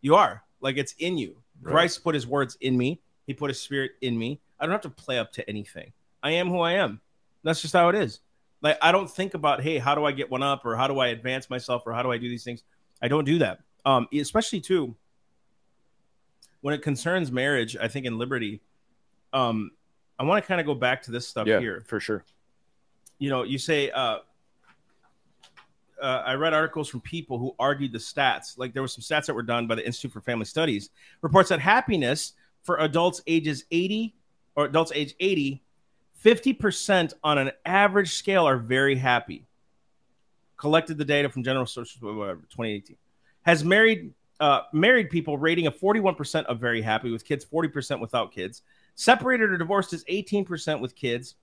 [0.00, 0.42] You are.
[0.60, 1.36] Like it's in you.
[1.60, 1.72] Right.
[1.72, 3.00] Christ put his words in me.
[3.26, 4.40] He put his spirit in me.
[4.58, 5.92] I don't have to play up to anything.
[6.22, 7.00] I am who I am.
[7.42, 8.20] That's just how it is.
[8.62, 10.98] Like I don't think about, hey, how do I get one up or how do
[10.98, 12.62] I advance myself or how do I do these things?
[13.02, 13.60] I don't do that.
[13.84, 14.94] Um, especially too
[16.60, 18.60] when it concerns marriage, I think in liberty,
[19.32, 19.70] um,
[20.20, 22.24] I want to kind of go back to this stuff Yeah, here for sure.
[23.18, 24.18] you know, you say, uh,
[26.00, 28.58] uh, I read articles from people who argued the stats.
[28.58, 30.90] Like there were some stats that were done by the Institute for Family Studies,
[31.22, 34.14] reports that happiness for adults ages 80
[34.56, 35.62] or adults age 80,
[36.22, 39.46] 50% on an average scale are very happy.
[40.58, 42.96] Collected the data from General Sources, whatever, 2018.
[43.42, 48.32] Has married uh, married people rating of 41% of very happy with kids, 40% without
[48.32, 48.62] kids.
[49.00, 51.36] Separated or divorced is 18% with kids,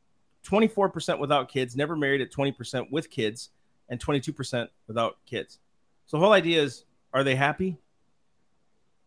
[0.47, 3.49] 24% without kids, never married at 20% with kids,
[3.89, 5.57] and 22% without kids.
[6.05, 7.79] So the whole idea is are they happy?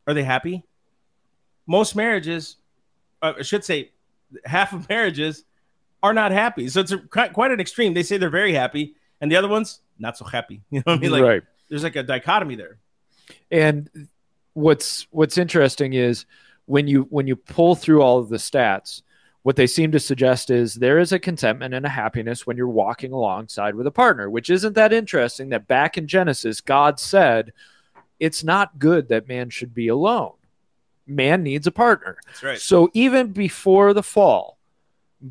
[0.08, 0.64] Are they happy?
[1.68, 2.56] Most marriages,
[3.22, 3.92] uh, I should say,
[4.44, 5.44] half of marriages
[6.02, 6.66] are not happy.
[6.66, 7.94] So it's a, quite an extreme.
[7.94, 10.60] They say they're very happy, and the other ones not so happy.
[10.70, 11.12] You know what I mean?
[11.12, 11.42] Like right.
[11.68, 12.80] there's like a dichotomy there.
[13.52, 14.08] And
[14.54, 16.26] what's what's interesting is
[16.70, 19.02] when you when you pull through all of the stats,
[19.42, 22.68] what they seem to suggest is there is a contentment and a happiness when you're
[22.68, 27.52] walking alongside with a partner, which isn't that interesting that back in Genesis God said
[28.20, 30.34] it's not good that man should be alone.
[31.08, 32.18] Man needs a partner.
[32.26, 32.60] That's right.
[32.60, 34.56] So even before the fall,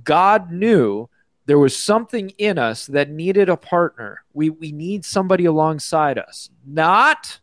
[0.04, 1.08] God knew
[1.46, 4.26] there was something in us that needed a partner.
[4.34, 7.40] We we need somebody alongside us, not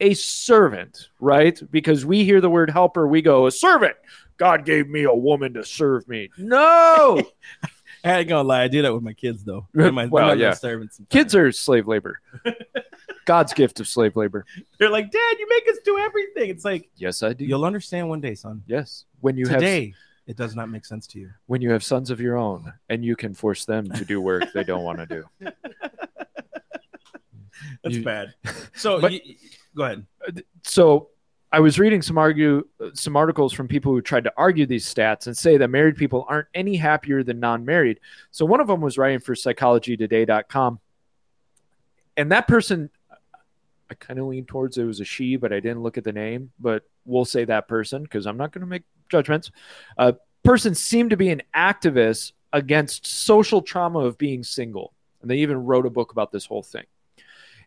[0.00, 1.60] a servant, right?
[1.70, 3.96] Because we hear the word helper, we go a servant.
[4.36, 6.30] God gave me a woman to serve me.
[6.38, 7.22] No,
[8.04, 9.66] I ain't gonna lie, I do that with my kids though.
[9.72, 10.54] My, Well, yeah.
[10.54, 11.00] servants.
[11.10, 12.20] kids are slave labor.
[13.24, 14.44] God's gift of slave labor.
[14.78, 16.50] They're like, Dad, you make us do everything.
[16.50, 17.44] It's like Yes, I do.
[17.46, 18.62] you'll understand one day, son.
[18.66, 19.94] Yes, when you have Today,
[20.26, 21.30] it does not make sense to you.
[21.46, 24.44] when you have sons of your own, and you can force them to do work
[24.52, 25.24] they don't want to do.
[27.82, 28.34] That's You- bad.
[28.74, 29.20] So But- you,
[29.76, 30.06] go ahead.
[30.62, 31.08] so
[31.52, 35.26] I was reading some argue some articles from people who tried to argue these stats
[35.26, 38.00] and say that married people aren't any happier than non-married.
[38.30, 40.80] So one of them was writing for psychologytoday.com.
[42.16, 42.90] And that person
[43.90, 46.12] I kind of leaned towards it was a she, but I didn't look at the
[46.12, 49.50] name, but we'll say that person because I'm not going to make judgments.
[49.98, 54.92] Uh, person seemed to be an activist against social trauma of being single.
[55.22, 56.84] And they even wrote a book about this whole thing.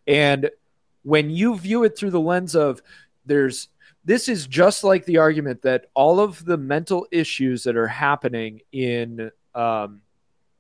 [0.06, 0.50] And
[1.08, 2.82] when you view it through the lens of
[3.26, 3.70] there's
[4.04, 8.60] this is just like the argument that all of the mental issues that are happening
[8.74, 10.02] in um,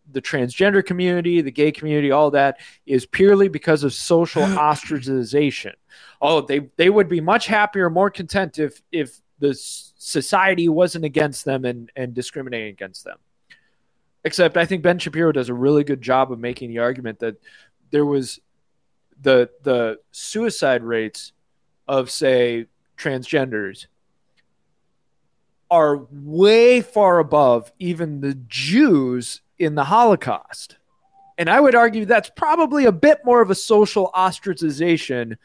[0.10, 5.74] the transgender community, the gay community, all that is purely because of social ostracization.
[6.22, 11.44] Oh, they they would be much happier, more content if if the society wasn't against
[11.44, 13.18] them and and discriminating against them.
[14.24, 17.36] Except I think Ben Shapiro does a really good job of making the argument that
[17.92, 18.40] there was
[19.22, 21.34] the the suicide rates
[21.88, 23.88] of say transgenders
[25.70, 30.78] are way far above even the Jews in the Holocaust.
[31.38, 35.38] And I would argue that's probably a bit more of a social ostracization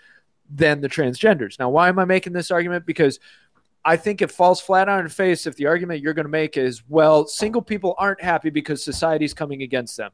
[0.49, 1.59] than the transgenders.
[1.59, 2.87] Now, why am I making this argument?
[2.87, 3.21] Because
[3.85, 6.57] I think it falls flat on its face if the argument you're going to make
[6.57, 10.13] is, well, single people aren't happy because society's coming against them.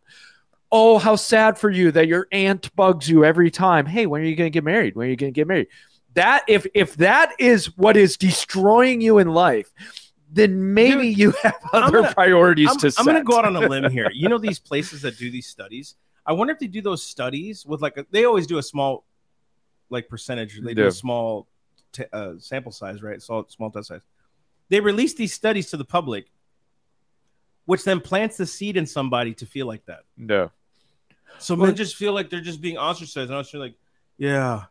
[0.70, 3.87] Oh, how sad for you that your aunt bugs you every time.
[3.87, 4.96] Hey, when are you going to get married?
[4.96, 5.68] When are you going to get married?
[6.14, 9.70] That if if that is what is destroying you in life,
[10.31, 13.44] then maybe Dude, you have other gonna- priorities I'm, to I'm going to go out
[13.44, 14.11] on a limb here.
[14.12, 15.94] You know these places that do these studies.
[16.26, 19.04] I wonder if they do those studies with like a, they always do a small,
[19.88, 20.61] like percentage.
[20.61, 21.46] They do a small
[21.92, 23.22] t- uh, sample size, right?
[23.22, 24.02] Small, small test size.
[24.68, 26.26] They release these studies to the public,
[27.64, 30.00] which then plants the seed in somebody to feel like that.
[30.18, 30.50] No.
[31.38, 33.74] So Well- men just feel like they're just being ostracized, and I was like,
[34.16, 34.64] yeah,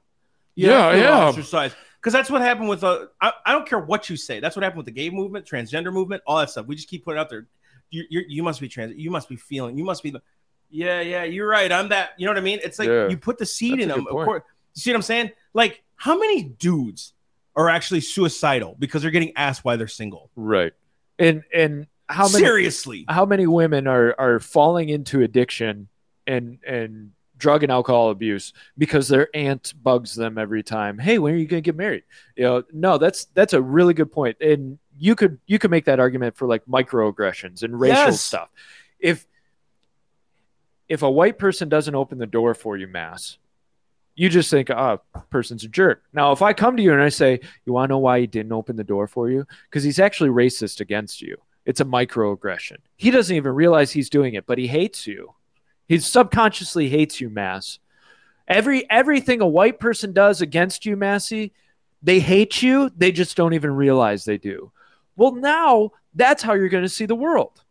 [0.56, 1.26] Yeah, I yeah.
[1.28, 1.76] ostracized.
[2.00, 4.40] Because that's what happened with uh, I, I don't care what you say.
[4.40, 6.66] That's what happened with the gay movement, transgender movement, all that stuff.
[6.68, 7.48] We just keep putting it out there.
[7.90, 8.96] You you you must be trans.
[8.96, 9.78] You must be feeling.
[9.78, 10.12] You must be.
[10.12, 10.22] the-
[10.70, 11.72] Yeah, yeah, you're right.
[11.72, 12.12] I'm that.
[12.18, 12.60] You know what I mean?
[12.64, 13.08] It's like Yeah.
[13.10, 14.00] you put the seed That's in them.
[14.08, 14.44] Of course,
[14.76, 15.32] you see what I'm saying?
[15.54, 17.14] Like, how many dudes
[17.56, 20.30] are actually suicidal because they're getting asked why they're single?
[20.36, 20.74] Right.
[21.18, 23.06] And and how many Seriously?
[23.10, 25.88] how many women are are falling into addiction
[26.28, 31.34] and and drug and alcohol abuse because their aunt bugs them every time hey when
[31.34, 32.04] are you going to get married
[32.36, 34.36] you know no that's that's a really good point.
[34.42, 38.22] and you could you could make that argument for like microaggressions and racial Yes.
[38.22, 38.50] stuff
[39.00, 39.28] if
[40.90, 43.38] if a white person doesn't open the door for you mass
[44.16, 47.10] you just think oh person's a jerk now if i come to you and i
[47.10, 50.00] say you want to know why he didn't open the door for you because he's
[50.00, 51.38] actually racist against you
[51.68, 52.78] it's a microaggression.
[52.96, 55.34] He doesn't even realize he's doing it, but he hates you.
[55.88, 57.80] He subconsciously hates you, Mass.
[58.48, 61.54] Every everything a white person does against you, Massey,
[62.02, 62.92] they hate you.
[62.96, 64.72] They just don't even realize they do.
[65.16, 67.64] Well, now that's how you're going to see the world.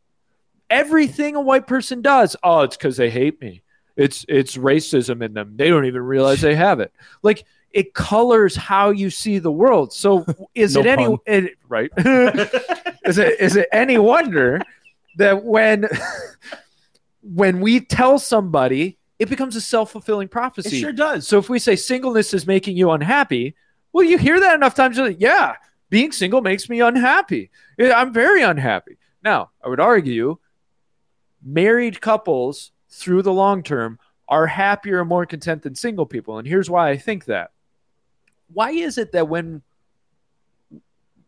[0.69, 3.63] Everything a white person does, oh, it's because they hate me.
[3.97, 5.57] It's it's racism in them.
[5.57, 6.93] They don't even realize they have it.
[7.23, 9.93] Like it colors how you see the world.
[9.93, 11.91] So is No it any it, right?
[11.97, 14.61] is it is it any wonder
[15.17, 15.89] that when
[17.35, 20.77] when we tell somebody it becomes a self-fulfilling prophecy.
[20.77, 21.27] it sure does.
[21.27, 23.55] so if we say singleness is making you unhappy
[23.93, 25.55] well you hear that enough times you're like, yeah
[25.89, 27.51] being single makes me unhappy.
[27.79, 28.99] I'm very unhappy.
[29.23, 30.39] Now i would argue
[31.43, 36.39] married couples through the long term are happier and more content than single people.
[36.39, 37.51] And here's why i think that.
[38.53, 39.63] Why is it that when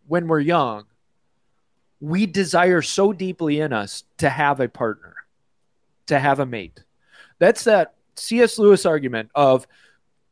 [0.06, 0.84] when we're young
[2.00, 5.16] we desire so deeply in us to have a partner,
[6.08, 6.82] to have a mate.
[7.38, 8.58] That's that C.S.
[8.58, 9.66] Lewis argument of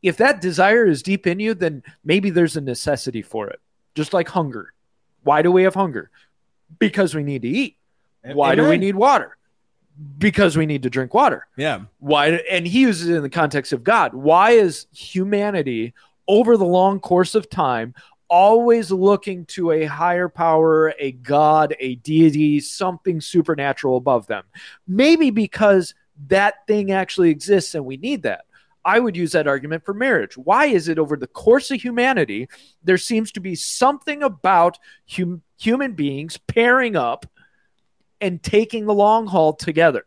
[0.03, 3.59] if that desire is deep in you, then maybe there's a necessity for it,
[3.95, 4.73] just like hunger.
[5.23, 6.09] Why do we have hunger?
[6.79, 7.77] Because we need to eat.
[8.23, 9.37] Why do we need water?
[10.19, 11.81] Because we need to drink water Yeah.
[11.99, 15.95] why and he uses it in the context of god why is humanity
[16.27, 17.95] over the long course of time
[18.29, 24.43] always looking to a higher power a god a deity something supernatural above them
[24.87, 25.93] maybe because
[26.27, 28.45] that thing actually exists and we need that
[28.83, 32.47] i would use that argument for marriage why is it over the course of humanity
[32.83, 34.77] there seems to be something about
[35.09, 37.25] hum- human beings pairing up
[38.21, 40.03] and taking the long haul together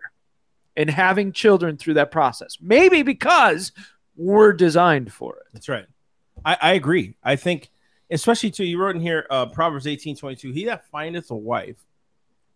[0.77, 2.57] and having children through that process.
[2.61, 3.73] Maybe because
[4.17, 5.43] we're designed for it.
[5.53, 5.87] That's right.
[6.45, 7.17] I, I agree.
[7.23, 7.71] I think,
[8.11, 10.53] especially too, you wrote in here, uh, Proverbs eighteen twenty two.
[10.53, 11.77] He that findeth a wife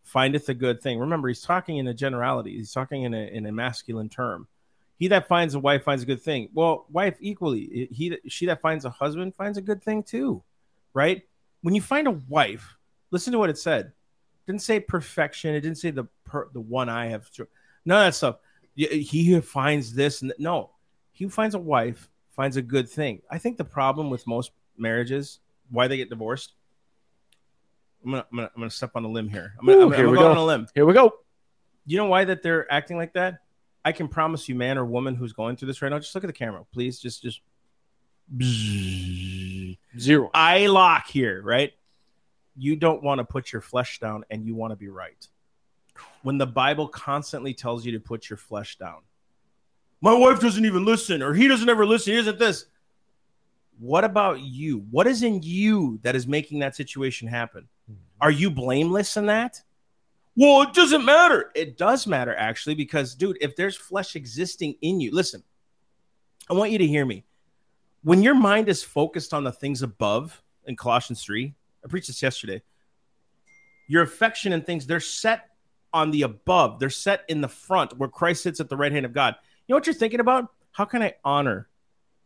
[0.03, 0.99] findeth a good thing.
[0.99, 2.57] Remember, he's talking in a generality.
[2.57, 4.47] He's talking in a in a masculine term.
[4.97, 6.49] He that finds a wife finds a good thing.
[6.55, 7.89] Well, wife equally.
[7.91, 10.43] He she that finds a husband finds a good thing too,
[10.93, 11.23] right?
[11.63, 12.77] When you find a wife,
[13.11, 13.87] listen to what it said.
[13.87, 15.55] It didn't say perfection.
[15.55, 17.29] It didn't say the per, the one I have.
[17.85, 18.37] None of that stuff.
[18.77, 20.71] He who finds this no,
[21.13, 23.23] he finds a wife finds a good thing.
[23.31, 25.39] I think the problem with most marriages,
[25.75, 26.55] why they get divorced.
[28.05, 29.55] I'm gonna, I'm gonna, I'm gonna step on a limb here.
[29.59, 30.67] I'm gonna, Ooh, I'm gonna, here I'm we go on a limb.
[30.75, 31.13] Here we go.
[31.87, 33.39] You know why that they're acting like that?
[33.85, 36.25] I can promise you, man or woman who's going through this right now, just look
[36.25, 36.99] at the camera, please.
[36.99, 37.41] Just, just.
[39.99, 40.31] Zero.
[40.33, 41.73] I lock here, right?
[42.57, 45.29] You don't want to put your flesh down and you want to be right.
[46.23, 49.01] When the Bible constantly tells you to put your flesh down,
[50.01, 52.67] my wife doesn't even listen, or he doesn't ever listen, he isn't this.
[53.79, 54.85] What about you?
[54.91, 57.69] What is in you that is making that situation happen?
[57.87, 57.95] Hmm.
[58.21, 59.61] Are you blameless in that?
[60.37, 61.51] Well, it doesn't matter.
[61.55, 65.43] It does matter, actually, because, dude, if there's flesh existing in you, listen,
[66.51, 67.25] I want you to hear me
[68.05, 71.55] when your mind is focused on the things above in Colossians 3,
[71.85, 72.63] I preached this yesterday.
[73.89, 75.49] Your affection and things, they're set
[75.93, 76.79] on the above.
[76.79, 79.37] They're set in the front where Christ sits at the right hand of God.
[79.67, 80.49] You know what you're thinking about?
[80.73, 81.69] How can I honor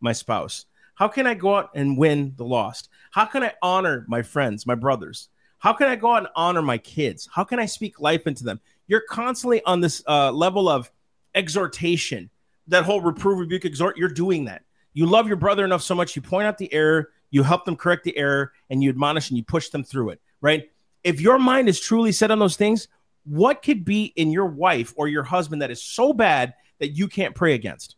[0.01, 0.65] my spouse?
[0.99, 2.89] How can I go out and win the lost?
[3.11, 5.29] How can I honor my friends, my brothers?
[5.59, 7.29] How can I go out and honor my kids?
[7.31, 8.59] How can I speak life into them?
[8.85, 10.91] You're constantly on this uh, level of
[11.33, 12.29] exhortation,
[12.67, 13.95] that whole reprove, rebuke, exhort.
[13.95, 14.63] You're doing that.
[14.91, 17.77] You love your brother enough so much, you point out the error, you help them
[17.77, 20.69] correct the error, and you admonish and you push them through it, right?
[21.05, 22.89] If your mind is truly set on those things,
[23.23, 27.07] what could be in your wife or your husband that is so bad that you
[27.07, 27.95] can't pray against?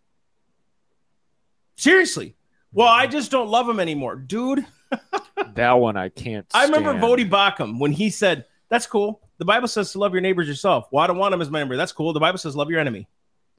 [1.75, 2.35] Seriously.
[2.73, 4.15] Well, I just don't love him anymore.
[4.15, 4.65] Dude,
[5.55, 6.45] that one I can't.
[6.53, 7.03] I remember stand.
[7.03, 9.21] Voddie Baucham when he said, That's cool.
[9.37, 10.87] The Bible says to love your neighbors yourself.
[10.91, 11.75] Well, I don't want him as my neighbor.
[11.75, 12.13] That's cool.
[12.13, 13.07] The Bible says love your enemy.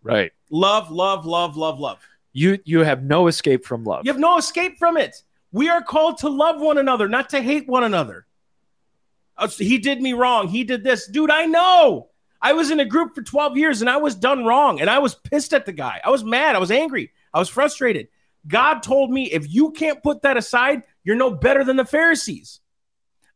[0.03, 0.33] Right.
[0.51, 1.99] Love, love, love, love, love.
[2.33, 4.05] You you have no escape from love.
[4.05, 5.23] You have no escape from it.
[5.51, 8.27] We are called to love one another, not to hate one another.
[9.37, 10.49] Uh, He did me wrong.
[10.49, 11.07] He did this.
[11.07, 12.09] Dude, I know.
[12.41, 14.99] I was in a group for 12 years and I was done wrong and I
[14.99, 16.01] was pissed at the guy.
[16.05, 16.57] I was mad.
[16.57, 17.13] I was angry.
[17.33, 18.09] I was frustrated.
[18.47, 22.61] God told me if you can't put that aside, you're no better than the Pharisees.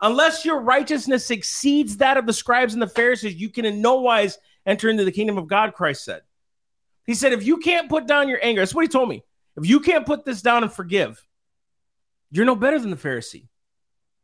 [0.00, 4.00] Unless your righteousness exceeds that of the scribes and the Pharisees, you can in no
[4.00, 6.22] wise enter into the kingdom of God, Christ said.
[7.06, 9.22] He said, if you can't put down your anger, that's what he told me.
[9.56, 11.24] If you can't put this down and forgive,
[12.30, 13.46] you're no better than the Pharisee.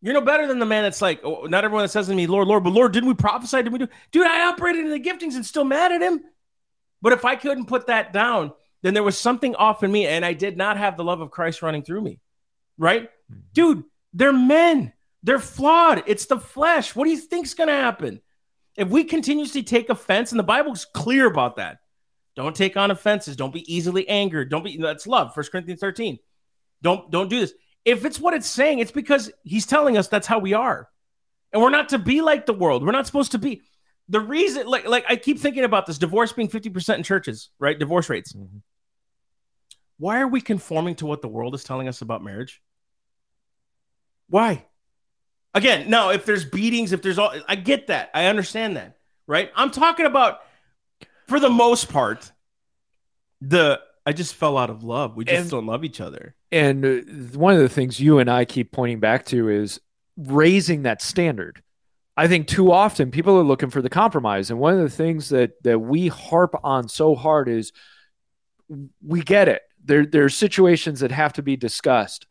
[0.03, 2.27] You're no better than the man that's like, oh, not everyone that says to me,
[2.27, 3.63] Lord, Lord, but Lord, didn't we prophesy?
[3.63, 3.89] Did we do?
[4.11, 6.23] Dude, I operated in the giftings and still mad at him.
[7.01, 8.53] But if I couldn't put that down,
[8.83, 11.31] then there was something off in me and I did not have the love of
[11.31, 12.21] Christ running through me.
[12.79, 13.11] Right?
[13.53, 14.93] Dude, they're men.
[15.23, 16.03] They're flawed.
[16.07, 16.95] It's the flesh.
[16.97, 18.21] What do you think's going to happen?
[18.77, 21.79] If we continuously take offense, and the Bible's clear about that,
[22.35, 23.37] don't take on offenses.
[23.37, 24.51] Don't be easily angered.
[24.51, 25.35] Don't be that's love.
[25.35, 26.19] First Corinthians 13.
[26.81, 27.53] Don't don't do this.
[27.85, 30.89] If it's what it's saying, it's because he's telling us that's how we are.
[31.53, 32.85] And we're not to be like the world.
[32.85, 33.61] We're not supposed to be.
[34.09, 37.79] The reason, like, like I keep thinking about this divorce being 50% in churches, right?
[37.79, 38.33] Divorce rates.
[38.33, 38.63] Mhm.
[40.03, 42.61] Why are we conforming to what the world is telling us about marriage?
[44.29, 44.67] Why?
[45.55, 48.11] Again, no, if there's beatings, if there's all, I get that.
[48.13, 48.97] I understand that,
[49.29, 49.53] right?
[49.55, 50.41] I'm talking about,
[51.29, 52.33] for the most part,
[53.43, 55.15] the, I just fell out of love.
[55.17, 56.35] We just And- don't love each other.
[56.51, 59.81] And uh, one of the things you and I keep pointing back to is
[60.17, 61.63] raising that standard.
[62.17, 64.51] I think too often people are looking for the compromise.
[64.51, 67.73] And one of the things that that we harp on so hard is
[69.01, 69.63] we get it.
[69.85, 72.27] There there are situations that have to be discussed.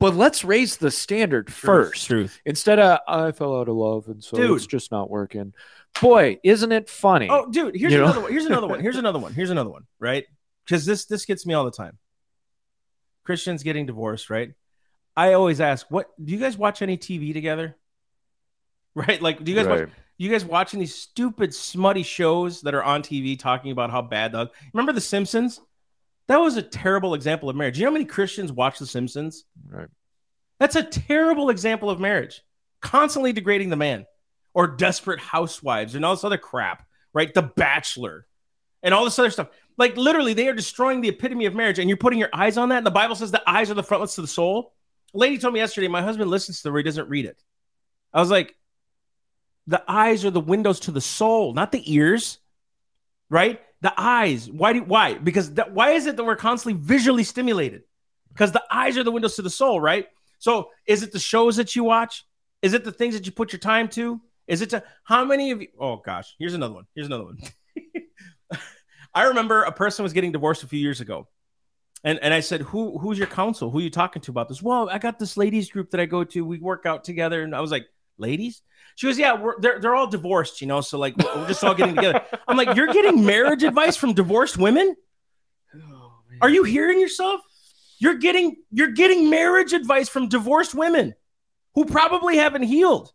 [0.00, 2.06] But let's raise the standard first.
[2.06, 2.40] Truth.
[2.44, 4.56] Instead of I fell out of love and so Dude.
[4.56, 5.54] it's just not working.
[6.00, 7.28] Boy, isn't it funny?
[7.30, 8.04] Oh, dude, here's You know?
[8.06, 8.32] another one.
[8.32, 8.80] Here's another one.
[8.80, 9.32] Here's another one.
[9.32, 10.24] Here's another one, right?
[10.64, 11.98] Because this this gets me all the time.
[13.24, 14.52] Christians getting divorced, right?
[15.16, 17.76] I always ask, what do you guys watch any TV together?
[18.94, 19.22] Right?
[19.22, 23.02] Like, do you guys watch you guys watching these stupid smutty shows that are on
[23.02, 25.60] TV talking about how bad the remember the Simpsons?
[26.28, 27.78] That was a terrible example of marriage.
[27.78, 29.44] You know how many Christians watch The Simpsons?
[29.68, 29.88] Right.
[30.60, 32.42] That's a terrible example of marriage.
[32.80, 34.06] Constantly degrading the man
[34.54, 37.32] or desperate housewives and all this other crap, right?
[37.32, 38.26] The Bachelor
[38.82, 39.48] and all this other stuff.
[39.78, 42.68] Like literally, they are destroying the epitome of marriage, and you're putting your eyes on
[42.68, 42.78] that.
[42.78, 44.74] And the Bible says the eyes are the frontlets to the soul.
[45.14, 47.42] A lady told me yesterday, my husband listens to the word, he doesn't read it.
[48.12, 48.54] I was like,
[49.66, 52.38] the eyes are the windows to the soul, not the ears,
[53.30, 53.60] right?
[53.82, 54.50] The eyes.
[54.50, 55.14] Why do why?
[55.14, 57.82] Because that, why is it that we're constantly visually stimulated?
[58.32, 60.06] Because the eyes are the windows to the soul, right?
[60.38, 62.24] So is it the shows that you watch?
[62.62, 64.20] Is it the things that you put your time to?
[64.46, 65.68] Is it to how many of you?
[65.78, 66.86] Oh gosh, here's another one.
[66.94, 67.38] Here's another one.
[69.14, 71.28] I remember a person was getting divorced a few years ago.
[72.04, 73.70] And, and I said, Who who's your counsel?
[73.70, 74.62] Who are you talking to about this?
[74.62, 76.44] Well, I got this ladies group that I go to.
[76.44, 77.42] We work out together.
[77.42, 77.86] And I was like,
[78.18, 78.62] Ladies?
[78.96, 80.80] She goes, Yeah, we're, they're, they're all divorced, you know?
[80.80, 82.22] So, like, we're we're just all getting together.
[82.46, 84.94] I'm like, You're getting marriage advice from divorced women?
[85.74, 87.40] Oh, are you hearing yourself?
[87.98, 91.14] You're getting you're getting marriage advice from divorced women
[91.74, 93.12] who probably haven't healed,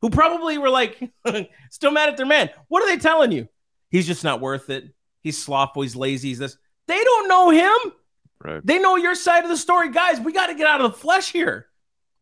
[0.00, 1.10] who probably were like
[1.70, 2.50] still mad at their man.
[2.68, 3.48] What are they telling you?
[3.90, 4.84] He's just not worth it.
[5.22, 5.82] He's slothful.
[5.82, 6.28] He's lazy.
[6.28, 6.56] He's this.
[6.86, 7.92] They don't know him.
[8.44, 8.64] Right.
[8.64, 10.20] They know your side of the story, guys.
[10.20, 11.66] We got to get out of the flesh here,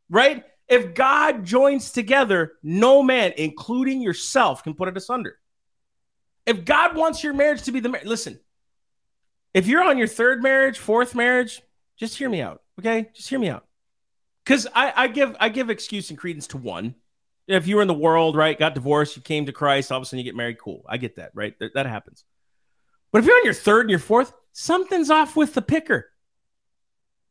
[0.08, 0.42] right?
[0.68, 5.38] If God joins together, no man, including yourself, can put it asunder.
[6.44, 8.40] If God wants your marriage to be the marriage, listen.
[9.54, 11.62] If you're on your third marriage, fourth marriage,
[11.96, 13.08] just hear me out, okay?
[13.14, 13.64] Just hear me out.
[14.44, 16.94] Because I, I give I give excuse and credence to one.
[17.48, 20.02] If you were in the world, right, got divorced, you came to Christ, all of
[20.02, 20.84] a sudden you get married, cool.
[20.88, 21.58] I get that, right?
[21.58, 22.24] That, that happens.
[23.12, 26.10] But if you're on your third and your fourth, something's off with the picker.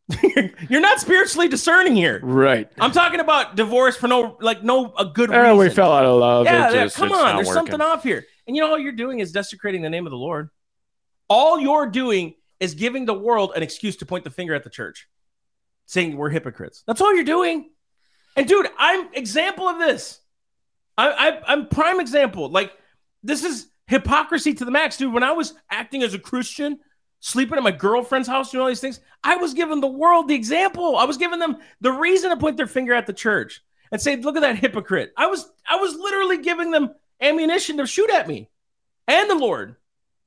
[0.69, 2.19] You're not spiritually discerning here.
[2.21, 2.69] Right.
[2.79, 5.57] I'm talking about divorce for no like no a good Oh, reason.
[5.57, 6.45] we fell out of love.
[6.45, 7.35] yeah, yeah, just- come on.
[7.35, 7.53] There's working.
[7.71, 8.23] something off here.
[8.47, 10.49] And you know all you're doing is desecrating the name of the Lord.
[11.27, 14.69] All you're doing is giving the world an excuse to point the finger at the
[14.69, 15.07] church,
[15.87, 16.83] saying we're hypocrites.
[16.85, 17.71] That's all you're doing.
[18.35, 20.19] And dude, I'm example of this.
[20.97, 22.49] I, I I'm prime example.
[22.49, 22.71] Like
[23.23, 25.11] this is hypocrisy to the max, dude.
[25.13, 26.79] When I was acting as a Christian,
[27.25, 30.35] sleeping at my girlfriend's house, doing all these things, I was giving the world the
[30.35, 30.95] example.
[30.95, 34.15] I was giving them the reason to point their finger at the church and say,
[34.15, 38.27] "Look at that hypocrite." I was I was literally giving them ammunition to shoot at
[38.27, 38.51] me
[39.07, 39.75] and the Lord.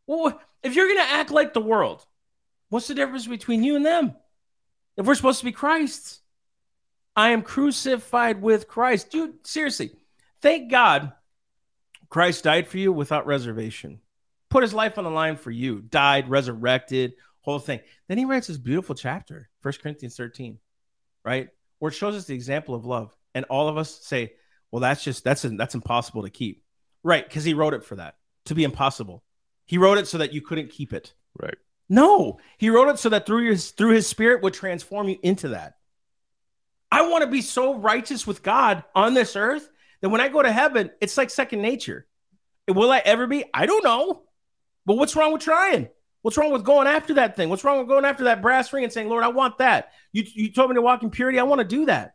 [0.09, 2.05] Well, if you're gonna act like the world,
[2.69, 4.17] what's the difference between you and them?
[4.97, 6.21] If we're supposed to be Christ's,
[7.15, 9.47] I am crucified with Christ, dude.
[9.47, 9.93] Seriously,
[10.41, 11.13] thank God
[12.09, 14.01] Christ died for you without reservation.
[14.51, 17.81] Put his life on the line for you, died, resurrected, whole thing.
[18.09, 20.59] Then he writes this beautiful chapter, 1 Corinthians 13,
[21.25, 21.49] right?
[21.79, 23.15] Where it shows us the example of love.
[23.35, 24.33] And all of us say,
[24.71, 26.63] well, that's just that's that's impossible to keep.
[27.05, 29.23] Right, because he wrote it for that, to be impossible.
[29.67, 31.13] He wrote it so that you couldn't keep it.
[31.41, 31.57] Right.
[31.89, 35.49] No, he wrote it so that through his through his spirit would transform you into
[35.49, 35.75] that.
[36.91, 39.69] I want to be so righteous with God on this earth
[40.01, 42.07] that when I go to heaven, it's like second nature.
[42.67, 43.45] Will I ever be?
[43.55, 44.23] I don't know.
[44.89, 45.91] But what's wrong with trying?
[46.23, 47.51] What's wrong with going after that thing?
[47.51, 49.93] What's wrong with going after that brass ring and saying, Lord, I want that?
[50.13, 51.39] You, you told me to walk in purity.
[51.39, 52.15] I want to do that.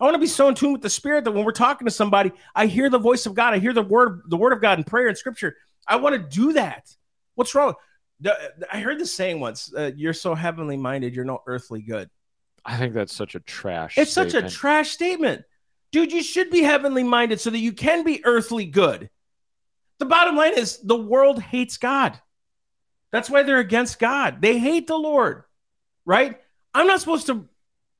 [0.00, 1.90] I want to be so in tune with the spirit that when we're talking to
[1.90, 3.52] somebody, I hear the voice of God.
[3.52, 5.54] I hear the word, the word of God in prayer and scripture.
[5.86, 6.90] I want to do that.
[7.34, 7.74] What's wrong?
[8.72, 12.08] I heard this saying once, uh, you're so heavenly minded, you're no earthly good.
[12.64, 13.98] I think that's such a trash.
[13.98, 15.44] It's such a trash statement.
[15.92, 19.10] Dude, you should be heavenly minded so that you can be earthly good.
[19.98, 22.18] The bottom line is the world hates God.
[23.12, 24.42] That's why they're against God.
[24.42, 25.44] They hate the Lord,
[26.04, 26.40] right?
[26.74, 27.48] I'm not supposed to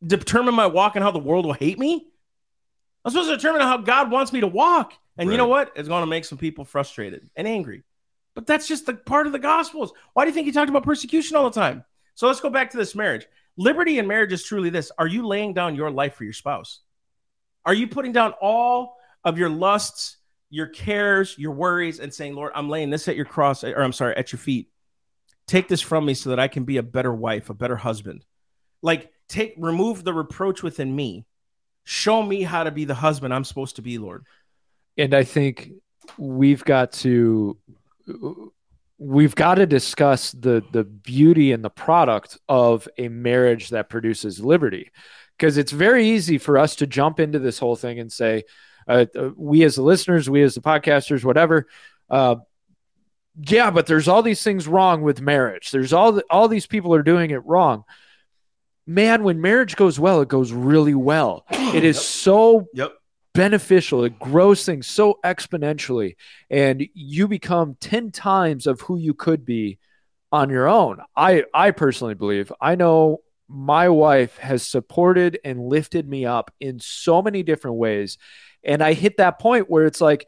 [0.04, 2.08] determine my walk and how the world will hate me.
[3.04, 4.92] I'm supposed to determine how God wants me to walk.
[5.16, 5.72] And you know what?
[5.76, 7.84] It's going to make some people frustrated and angry.
[8.34, 9.92] But that's just the part of the Gospels.
[10.12, 11.84] Why do you think he talked about persecution all the time?
[12.16, 13.26] So let's go back to this marriage.
[13.56, 16.80] Liberty in marriage is truly this Are you laying down your life for your spouse?
[17.64, 20.16] Are you putting down all of your lusts,
[20.50, 23.92] your cares, your worries, and saying, Lord, I'm laying this at your cross, or I'm
[23.92, 24.68] sorry, at your feet.
[25.46, 28.24] Take this from me so that I can be a better wife, a better husband.
[28.82, 31.26] Like, take, remove the reproach within me.
[31.84, 34.24] Show me how to be the husband I'm supposed to be, Lord.
[34.96, 35.70] and I think
[36.18, 37.58] we've got to
[38.98, 44.40] we've got to discuss the the beauty and the product of a marriage that produces
[44.40, 44.90] liberty
[45.38, 48.44] because it's very easy for us to jump into this whole thing and say
[48.88, 51.66] uh, uh, we as the listeners we as the podcasters whatever
[52.10, 52.36] uh,
[53.48, 56.94] yeah but there's all these things wrong with marriage there's all the, all these people
[56.94, 57.84] are doing it wrong
[58.86, 62.92] man when marriage goes well it goes really well it is so Yep.
[63.34, 64.04] beneficial.
[64.04, 66.14] It grows things so exponentially,
[66.50, 69.78] and you become 10 times of who you could be
[70.30, 70.98] on your own.
[71.16, 76.78] I, I personally believe, I know my wife has supported and lifted me up in
[76.78, 78.18] so many different ways.
[78.64, 80.26] And I hit that point where it's like,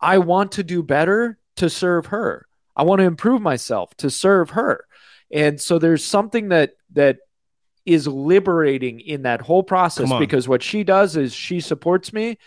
[0.00, 2.46] I want to do better to serve her.
[2.76, 4.84] I want to improve myself to serve her.
[5.30, 7.18] And so there's something that, that,
[7.86, 12.38] is liberating in that whole process because what she does is she supports me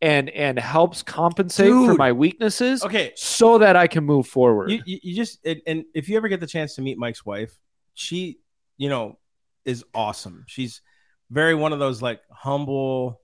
[0.00, 3.12] and and helps compensate for my weaknesses Okay.
[3.16, 4.70] so that I can move forward.
[4.70, 7.24] You, you, you just, and, and if you ever get the chance to meet Mike's
[7.24, 7.58] wife,
[7.94, 8.38] she,
[8.76, 9.18] you know,
[9.64, 10.44] is awesome.
[10.46, 10.82] She's
[11.30, 13.20] very one of those like humble,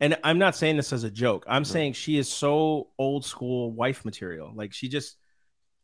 [0.00, 1.44] and I'm not saying this as a joke.
[1.48, 4.52] I'm saying she is so old school wife material.
[4.54, 5.16] Like she just,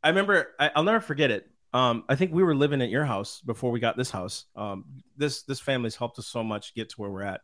[0.02, 1.48] I remember, I, I'll never forget it.
[1.72, 4.44] Um, I think we were living at your house before we got this house.
[4.54, 4.84] Um,
[5.16, 7.40] this this family's helped us so much get to where we're at.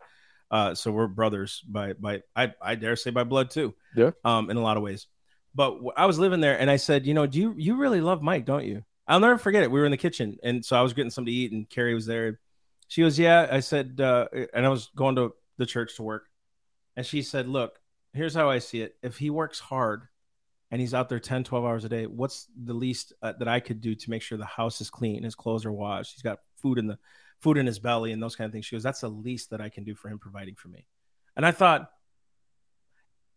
[0.51, 3.75] Uh, so we're brothers by by I, I dare say by blood too.
[3.97, 4.11] Yeah.
[4.25, 5.07] Um, in a lot of ways.
[5.55, 8.23] But I was living there and I said, you know, do you you really love
[8.23, 8.85] Mike, don't you?
[9.07, 9.71] I'll never forget it.
[9.71, 11.95] We were in the kitchen and so I was getting something to eat and Carrie
[11.95, 12.39] was there.
[12.89, 13.49] She goes, yeah.
[13.51, 16.28] I said, uh, and I was going to the church to work,
[16.99, 17.79] and she said, look,
[18.13, 18.97] here's how I see it.
[19.05, 20.09] If he works hard
[20.73, 23.61] and he's out there 10, 12 hours a day, what's the least uh, that I
[23.61, 26.41] could do to make sure the house is clean, his clothes are washed, he's got
[26.57, 26.99] food in the
[27.41, 28.67] food in his belly and those kind of things.
[28.67, 30.89] She goes, that's the least that I can do for him providing for me.
[31.37, 31.89] And I thought,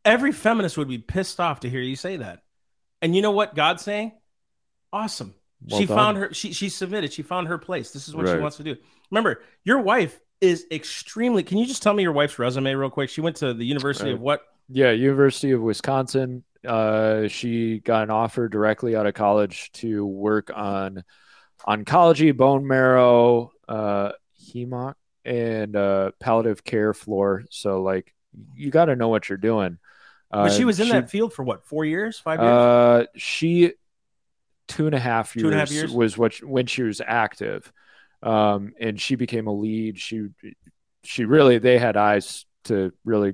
[0.03, 2.41] every feminist would be pissed off to hear you say that.
[2.99, 4.13] And you know what God's saying?
[4.91, 5.35] Awesome.
[5.69, 5.97] Well she done.
[5.97, 7.91] found her, she, she submitted, she found her place.
[7.91, 8.75] This is what she wants to do.
[9.11, 13.09] Remember, your wife is extremely, can you just tell me your wife's resume real quick?
[13.09, 14.15] She went to the University Right.
[14.15, 14.41] of what?
[14.73, 16.43] yeah, University of Wisconsin.
[16.65, 21.03] Uh, she got an offer directly out of college to work on
[21.67, 24.11] oncology, bone marrow, uh,
[24.41, 24.93] HEMOC
[25.25, 27.43] and uh, palliative care floor.
[27.49, 28.13] So like
[28.55, 29.77] you got to know what you're doing.
[30.31, 32.49] Uh, But she was in that field for what, four years, five years?
[32.51, 33.73] Uh, she
[34.67, 35.91] two and a half years, Two and a half years?
[35.91, 37.71] was what when she was active,
[38.23, 39.99] um, and she became a lead.
[39.99, 40.27] She
[41.03, 43.33] she really they had eyes to really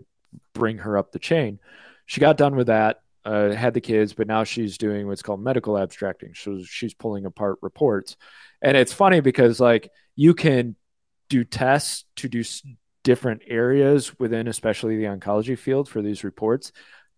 [0.53, 1.59] bring her up the chain.
[2.05, 5.43] She got done with that, uh, had the kids, but now she's doing what's called
[5.43, 6.33] medical abstracting.
[6.35, 8.15] So she's pulling apart reports,
[8.61, 10.75] and it's funny because like you can
[11.29, 12.43] do tests to do
[13.03, 16.71] different areas within, especially the oncology field for these reports.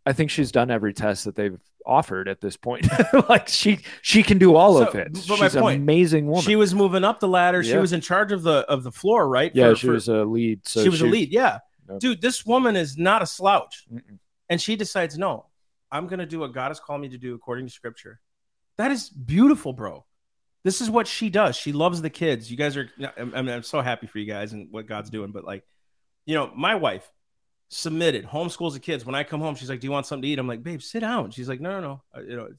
[0.06, 2.88] I think she's done every test that they've offered at this point.
[3.30, 5.14] like she she can do all of it.
[5.28, 6.42] but my She's an point, amazing woman.
[6.44, 7.64] She was moving up the ladder.
[7.64, 9.52] She was in charge of the of the floor, right?
[9.56, 10.68] yeah, For- she for- was a lead.
[10.68, 11.30] So she was a lead.
[11.32, 11.60] Yeah,
[11.90, 12.00] Yep.
[12.00, 14.20] dude, this woman is not a slouch, Mm-mm.
[14.50, 15.46] and she decides, no,
[15.92, 18.20] I'm gonna do what God has called me to do according to Scripture.
[18.78, 20.06] That is beautiful, bro.
[20.64, 21.56] This is what she does.
[21.56, 22.52] She loves the kids.
[22.52, 22.90] You guys are.
[23.18, 25.32] I mean, I'm so happy for you guys and what God's doing.
[25.32, 25.64] But like,
[26.26, 27.10] you know, my wife
[27.70, 29.06] submitted homeschools the kids.
[29.06, 30.82] When I come home, she's like, "Do you want something to eat?" I'm like, "Babe,
[30.82, 32.50] sit down." She's like, "No, no, no." You know,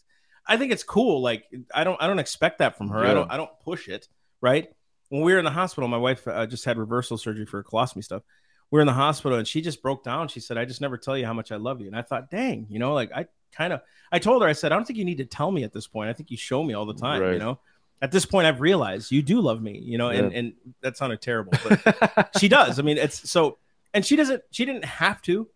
[0.46, 1.20] I think it's cool.
[1.20, 1.44] Like,
[1.74, 3.04] I don't, I don't expect that from her.
[3.04, 4.08] I don't, I don't push it.
[4.40, 4.68] Right.
[5.11, 8.02] When we were in the hospital, my wife uh, just had reversal surgery for colostomy
[8.04, 8.22] stuff.
[8.70, 10.28] We are in the hospital, and she just broke down.
[10.28, 12.30] She said, "I just never tell you how much I love you." And I thought,
[12.30, 13.82] "Dang, you know, like I kind of."
[14.12, 15.88] I told her, I said, "I don't think you need to tell me at this
[15.88, 16.08] point.
[16.08, 17.58] I think you show me all the time." You know.
[18.02, 21.20] At this point, I've realized you do love me, you know, and, and that sounded
[21.20, 22.78] terrible, but she does.
[22.78, 23.58] I mean, it's so,
[23.95, 25.49] and she doesn't, she didn't have to.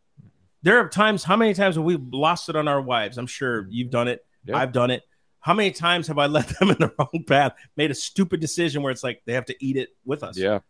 [0.62, 3.18] There are times, how many times have we lost it on our wives?
[3.18, 4.24] I'm sure you've done it.
[4.47, 4.57] Yeah.
[4.57, 5.03] I've done it.
[5.41, 8.82] How many times have I led them in the wrong path, made a stupid decision
[8.82, 10.39] where it's like they have to eat it with us?
[10.39, 10.61] yeah,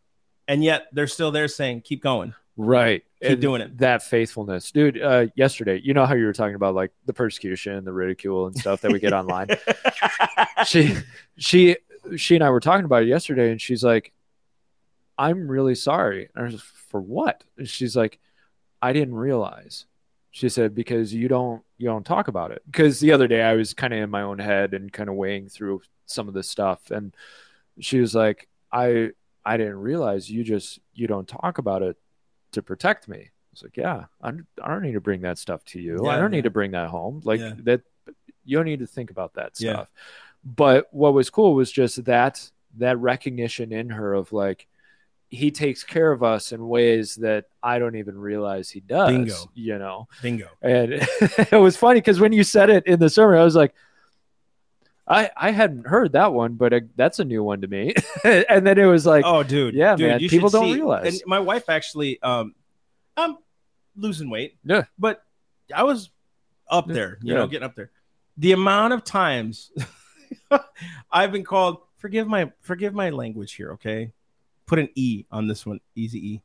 [0.48, 2.34] And yet they're still there saying, keep going.
[2.56, 3.04] right.
[3.22, 3.78] Keep And doing it.
[3.78, 5.00] That faithfulness, dude.
[5.00, 8.58] Uh, yesterday, you know how you were talking about like the persecution, the ridicule, and
[8.58, 9.46] stuff that we get online.
[10.66, 10.94] she
[11.38, 11.76] she
[12.16, 14.12] she and I were talking about it yesterday, and she's like,
[15.18, 17.44] "I'm really sorry." And I was for what?
[17.58, 18.18] And she's like,
[18.82, 19.86] "I didn't realize."
[20.30, 22.62] She said because you don't you don't talk about it.
[22.66, 25.14] Because the other day I was kind of in my own head and kind of
[25.16, 27.14] weighing through some of this stuff, and
[27.80, 29.10] she was like, "I
[29.44, 31.96] I didn't realize you just you don't talk about it
[32.52, 34.32] to protect me." I was like, "Yeah, I
[34.66, 36.06] don't need to bring that stuff to you.
[36.06, 37.20] I don't need to bring that home.
[37.24, 37.54] Like Yeah.
[37.62, 37.82] that,
[38.44, 39.72] you don't need to think about that Yeah.
[39.72, 39.90] stuff."
[40.46, 44.66] but what was cool was just that that recognition in her of like
[45.34, 49.10] he takes care of us in ways that I don't even realize he does.
[49.10, 49.34] Bingo.
[49.54, 50.48] You know, Bingo.
[50.62, 50.92] and
[51.52, 53.74] it was funny because when you said it in the sermon, I was like,
[55.06, 57.94] I I hadn't heard that one, but uh that's a new one to me.
[58.24, 59.74] and then it was like, oh, dude.
[59.74, 61.06] yeah, dude, man, you people don't see- realize.
[61.06, 62.54] And my wife actually, um,
[63.16, 63.36] I'm
[63.96, 64.56] losing weight.
[64.64, 64.84] Yeah.
[64.98, 65.22] But
[65.74, 66.10] I was
[66.68, 67.40] up there, you yeah.
[67.40, 67.90] know, getting up there.
[68.36, 69.70] The amount of times
[71.12, 74.12] I've been called, forgive my forgive my language here, okay?
[74.66, 76.42] Put an E on this one, easy E.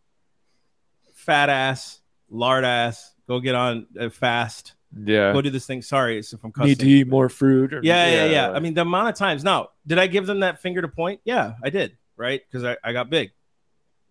[1.13, 5.81] Fat ass, lard ass, go get on uh, fast, yeah, go do this thing.
[5.81, 6.69] Sorry, if I'm cussing.
[6.69, 7.73] need to eat more fruit.
[7.73, 8.51] Or, Yeah, yeah, yeah.
[8.51, 9.43] I mean, the amount of times.
[9.43, 11.21] Now, did I give them that finger to point?
[11.25, 12.41] Yeah, I did, right?
[12.49, 13.31] Because I, I got big.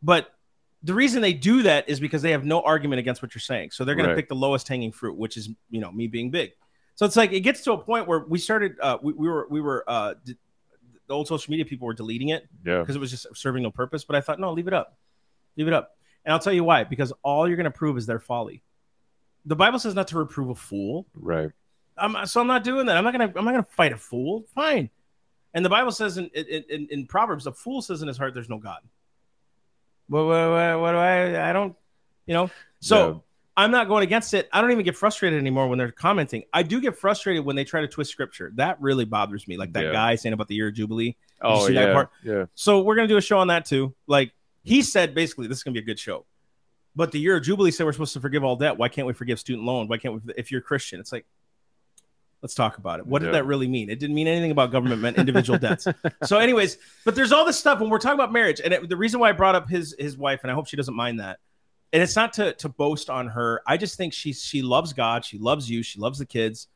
[0.03, 0.31] But
[0.83, 3.71] the reason they do that is because they have no argument against what you're saying.
[3.73, 4.13] So they're going Right.
[4.15, 6.53] to pick the lowest hanging fruit, which is, you know, me being big.
[6.95, 9.49] So it's like it gets to a point where we started, uh, we, we were,
[9.51, 10.37] we were, uh, d-
[11.09, 13.71] the old social media people were deleting it yeah, because it was just serving no
[13.71, 14.05] purpose.
[14.05, 14.97] But I thought, no, leave it up,
[15.57, 15.97] leave it up.
[16.25, 16.85] And I'll tell you why.
[16.85, 18.63] Because all you're going to prove is their folly.
[19.47, 21.07] The Bible says not to reprove a fool.
[21.15, 21.51] right.
[22.01, 22.97] I'm so I'm not doing that.
[22.97, 24.45] I'm not gonna I'm not gonna fight a fool.
[24.55, 24.89] Fine.
[25.53, 28.35] And the Bible says in in, in, in Proverbs, a fool says in his heart,
[28.35, 28.79] "There's no God."
[30.07, 31.51] What, what, what, what do I?
[31.51, 31.75] I don't,
[32.25, 32.51] you know.
[32.81, 33.25] So.
[33.59, 34.49] I'm not going against it.
[34.53, 36.45] I don't even get frustrated anymore when they're commenting.
[36.53, 38.53] I do get frustrated when they try to twist scripture.
[38.55, 39.57] That really bothers me.
[39.57, 39.93] Like that Yeah.
[39.93, 41.17] guy saying about the year of jubilee.
[41.43, 43.95] Oh yeah, yeah, So we're gonna do a show on that too.
[44.07, 44.33] Like
[44.63, 46.25] he said, basically, this is gonna be a good show.
[46.95, 48.77] But the year of Jubilee said we're supposed to forgive all debt.
[48.79, 49.89] Why can't we forgive student loan?
[49.89, 50.33] Why can't we?
[50.37, 51.27] If you're Christian, it's like,
[52.43, 53.07] let's talk about it.
[53.07, 53.91] What did that really mean?
[53.91, 55.87] It didn't mean anything about government meant individual debts.
[56.25, 58.97] So, anyways, but there's all this stuff when we're talking about marriage, and it, the
[58.97, 61.39] reason why I brought up his his wife, and I hope she doesn't mind that.
[61.93, 63.63] And it's not to to boast on her.
[63.67, 66.69] I just think she she loves God, she loves you, she loves the kids,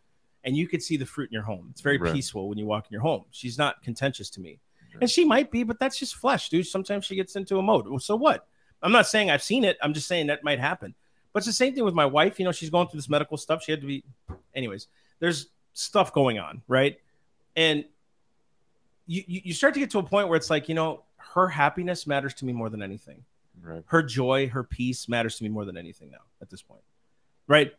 [0.45, 1.69] and you could see the fruit in your home.
[1.71, 2.15] It's very Right.
[2.15, 3.25] peaceful when you walk in your home.
[3.31, 4.59] She's not contentious to me.
[5.01, 6.67] And she might be, but that's just flesh, dude.
[6.67, 7.89] Sometimes she gets into a mode.
[7.89, 8.47] Well, So what?
[8.83, 9.79] I'm not saying I've seen it.
[9.83, 10.95] I'm just saying that might happen.
[11.33, 12.39] But it's the same thing with my wife.
[12.39, 13.63] You know, she's going through this medical stuff.
[13.63, 14.05] She had to be,
[14.55, 14.89] anyways.
[15.19, 16.99] There's stuff going on, right?
[17.57, 17.85] And
[19.07, 22.07] you you start to get to a point where it's like, you know, her happiness
[22.07, 23.25] matters to me more than anything.
[23.61, 23.83] Right.
[23.87, 26.83] Her joy, her peace matters to me more than anything now at this point,
[27.47, 27.73] right?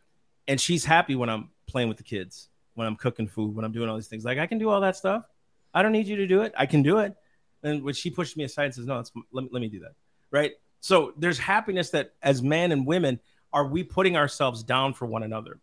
[0.46, 3.72] And she's happy when I'm playing with the kids, when I'm cooking food, when I'm
[3.72, 4.24] doing all these things.
[4.24, 5.24] Like I can do all that stuff.
[5.72, 6.52] I don't need you to do it.
[6.56, 7.14] I can do it.
[7.62, 9.02] And when she pushes me aside and says, "No,
[9.32, 9.94] let, me, let me do that,"
[10.30, 10.52] right?
[10.80, 13.18] So there's happiness that as men and women,
[13.52, 15.60] are we putting ourselves down for one another?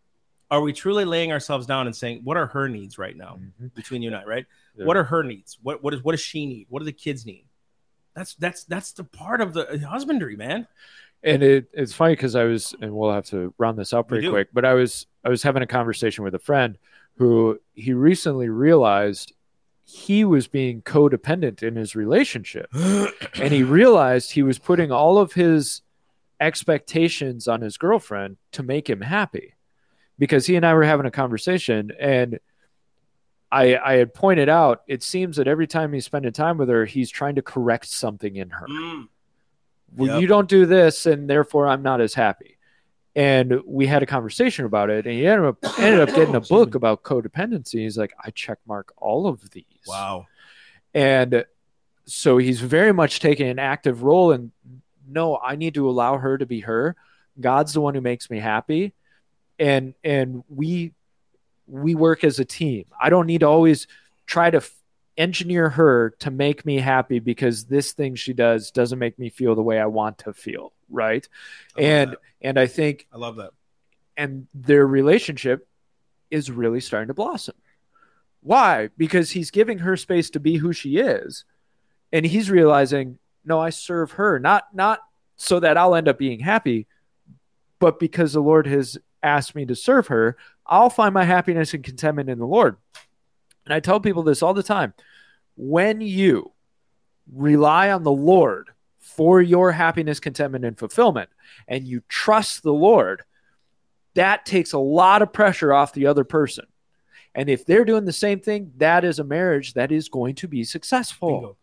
[0.50, 3.74] Are we truly laying ourselves down and saying, "What are her needs right now?" Mhm.
[3.76, 4.46] Between you and I, right?
[4.76, 4.86] Yeah.
[4.86, 5.60] What are her needs?
[5.62, 6.66] What what is what does she need?
[6.70, 7.46] What do the kids need?
[8.16, 10.68] That's that's that's the part of the uh, husbandry, man.
[11.24, 14.28] and it, it's funny because I was, and we'll have to round this up pretty
[14.30, 14.50] quick.
[14.54, 16.78] But I was, I was having a conversation with a friend
[17.18, 19.34] who he recently realized
[19.84, 25.34] he was being codependent in his relationship, and he realized he was putting all of
[25.34, 25.82] his
[26.40, 29.54] expectations on his girlfriend to make him happy,
[30.18, 32.40] because he and I were having a conversation, and
[33.52, 36.86] I, I had pointed out it seems that every time he's spending time with her,
[36.86, 39.08] he's trying to correct something in her Mm.
[39.96, 40.22] well, Yep.
[40.22, 42.58] you don't do this, and therefore I'm not as happy.
[43.14, 46.40] And we had a conversation about it, and he ended up ended up getting a
[46.42, 47.80] book about codependency.
[47.82, 49.66] He's like, I check mark all of these.
[49.86, 50.28] Wow.
[50.94, 51.44] And
[52.06, 54.52] so he's very much taking an active role in
[55.08, 56.96] no, I need to allow her to be her.
[57.40, 58.94] God's the one who makes me happy.
[59.60, 60.94] And and we
[61.68, 62.86] we work as a team.
[63.02, 63.88] I don't need to always
[64.26, 64.74] try to f-
[65.18, 69.56] engineer her to make me happy because this thing she does doesn't make me feel
[69.56, 71.28] the way I want to feel, right?
[71.78, 73.52] I and and I think I love that.
[74.18, 75.68] and their relationship
[76.30, 77.56] is really starting to blossom.
[78.42, 78.90] Why?
[78.98, 81.46] Because he's giving her space to be who she is,
[82.12, 85.00] and he's realizing, no, I serve her not not
[85.36, 86.88] so that I'll end up being happy,
[87.80, 91.84] but because the Lord has asked me to serve her, I'll find my happiness and
[91.84, 92.78] contentment in the Lord.
[93.66, 94.94] And I tell people this all the time:
[95.56, 96.52] when you
[97.32, 98.70] rely on the Lord
[99.00, 101.30] for your happiness, contentment, and fulfillment,
[101.68, 103.24] and you trust the Lord,
[104.16, 106.66] that takes a lot of pressure off the other person.
[107.34, 110.48] And if they're doing the same thing, that is a marriage that is going to
[110.48, 111.58] be successful, Bingo.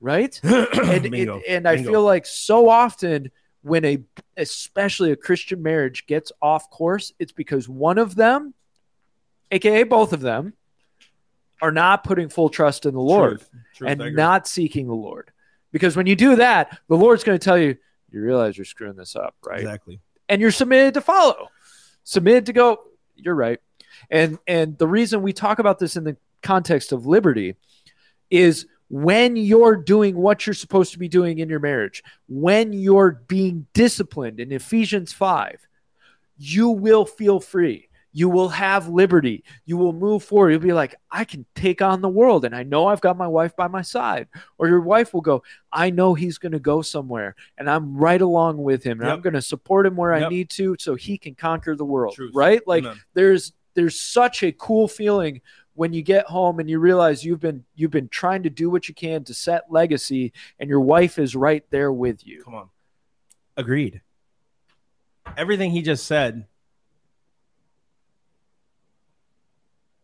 [0.00, 0.40] right?
[0.44, 1.90] And, it- and I Bingo.
[1.90, 3.30] feel like so often
[3.66, 3.98] when a,
[4.36, 8.54] especially a Christian marriage gets off course, it's because one of them,
[9.50, 10.52] aka both of them,
[11.60, 13.50] are not putting full trust in the Lord Truth.
[13.74, 15.32] Truth, and not seeking the Lord.
[15.72, 17.76] Because when you do that, the Lord's going to tell you,
[18.12, 19.60] you realize you're screwing this up, right?
[19.60, 20.00] exactly.
[20.28, 21.48] and you're submitted to follow
[22.06, 22.78] submitted to go
[23.16, 23.58] you're right
[24.10, 27.56] and and the reason we talk about this in the context of liberty
[28.30, 33.22] is when you're doing what you're supposed to be doing in your marriage when you're
[33.26, 35.66] being disciplined in ephesians 5
[36.38, 37.88] you will feel free.
[38.12, 39.44] You will have liberty.
[39.66, 40.50] You will move forward.
[40.50, 43.26] You'll be like i can take on the world and i know i've got my
[43.26, 44.28] wife by my side.
[44.58, 48.20] Or your wife will go i know he's going to go somewhere and i'm right
[48.20, 51.18] along with him and i'm going to support him where i need to so he
[51.18, 52.14] can conquer the world.
[52.14, 52.32] Truth.
[52.34, 52.66] right?
[52.66, 53.00] Like Amen.
[53.14, 55.42] there's there's such a cool feeling
[55.76, 58.88] when you get home and you realize you've been you've been trying to do what
[58.88, 62.68] you can to set legacy and your wife is right there with you Come on.
[63.56, 64.02] Agreed.
[65.36, 66.46] Everything he just said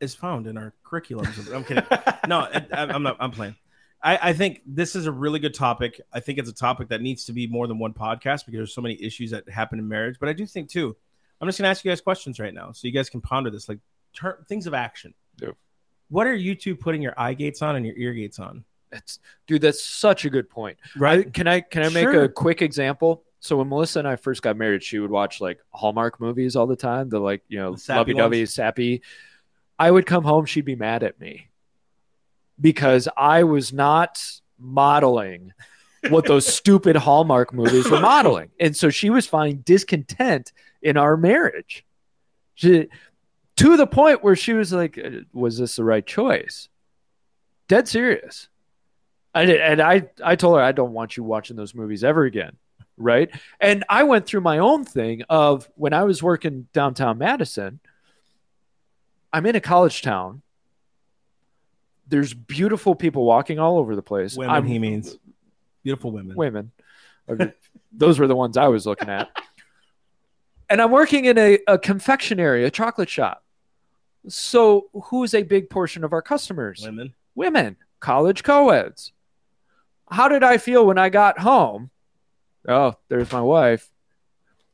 [0.01, 1.55] is found in our curriculums.
[1.55, 1.85] I'm kidding.
[2.29, 3.17] no, I, I'm not.
[3.21, 3.55] I'm playing.
[4.03, 6.01] I, I think this is a really good topic.
[6.13, 8.75] I think it's a topic that needs to be more than one podcast because there's
[8.75, 10.17] so many issues that happen in marriage.
[10.19, 10.97] But I do think too.
[11.41, 13.69] I'm just gonna ask you guys questions right now, so you guys can ponder this.
[13.69, 13.79] Like
[14.15, 15.15] ter- things of action.
[16.09, 18.65] What are you two putting your eye gates on and your ear gates on?
[18.91, 20.77] That's dude, that's such a good point.
[20.97, 21.27] Right.
[21.27, 22.25] I- can I can I make Sure.
[22.25, 23.25] a quick example?
[23.41, 26.67] So when Melissa and I first got married, she would watch like Hallmark movies all
[26.67, 29.03] the time, the like, you know, sappy lovey-dovey, sappy.
[29.79, 31.49] I would come home, she'd be mad at me
[32.61, 34.23] because I was not
[34.59, 35.53] modeling
[36.11, 38.51] what those stupid Hallmark movies were modeling.
[38.61, 41.85] And so she was finding discontent in our marriage.
[42.55, 42.89] She,
[43.57, 46.69] to the point where she was like, "Uh, was this the right choice?
[47.69, 48.49] Dead serious.
[49.35, 52.25] I did, and I, I told her I don't want you watching those movies ever
[52.25, 52.57] again.
[52.99, 53.31] Right.
[53.61, 57.81] And I went through my own thing of when I was working downtown Madison,
[59.33, 60.43] I'm in a college town.
[62.07, 64.37] There's beautiful people walking all over the place.
[64.37, 65.17] Women, I'm, he means
[65.83, 66.37] beautiful women.
[66.37, 66.73] women.
[67.93, 69.31] Those were the ones I was looking at.
[70.71, 73.42] And I'm working in a, a confectionery, a chocolate shop.
[74.29, 76.83] So who is a big portion of our customers?
[76.85, 77.15] Women.
[77.35, 79.13] Women, college co-eds.
[80.11, 81.91] How did I feel when I got home?
[82.69, 83.91] Oh, there's my wife.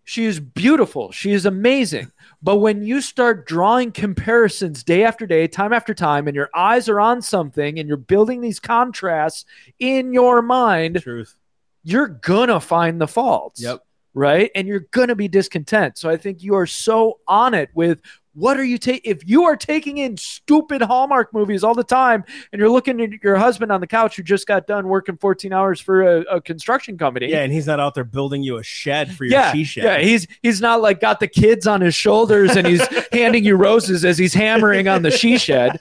[0.05, 1.13] She is beautiful.
[1.13, 2.11] She is amazing.
[2.43, 6.89] But when you start drawing comparisons day after day, time after time, and your eyes
[6.89, 9.45] are on something and you're building these contrasts
[9.79, 11.37] in your mind, Truth.
[11.85, 13.61] you're gonna find the faults.
[13.61, 13.85] Yep.
[14.15, 14.51] Right.
[14.55, 15.99] And you're gonna be discontent.
[15.99, 18.01] So I think you are so on it with
[18.39, 19.11] What are you taking?
[19.11, 23.11] If you are taking in stupid Hallmark movies all the time, and you're looking at
[23.23, 26.41] your husband on the couch who just got done working 14 hours for a, a
[26.41, 29.53] construction company, Yeah, and he's not out there building you a shed for your yeah,
[29.53, 29.83] she shed.
[29.85, 33.57] yeah, he's he's not like got the kids on his shoulders and he's handing you
[33.57, 35.77] roses as he's hammering on the she shed.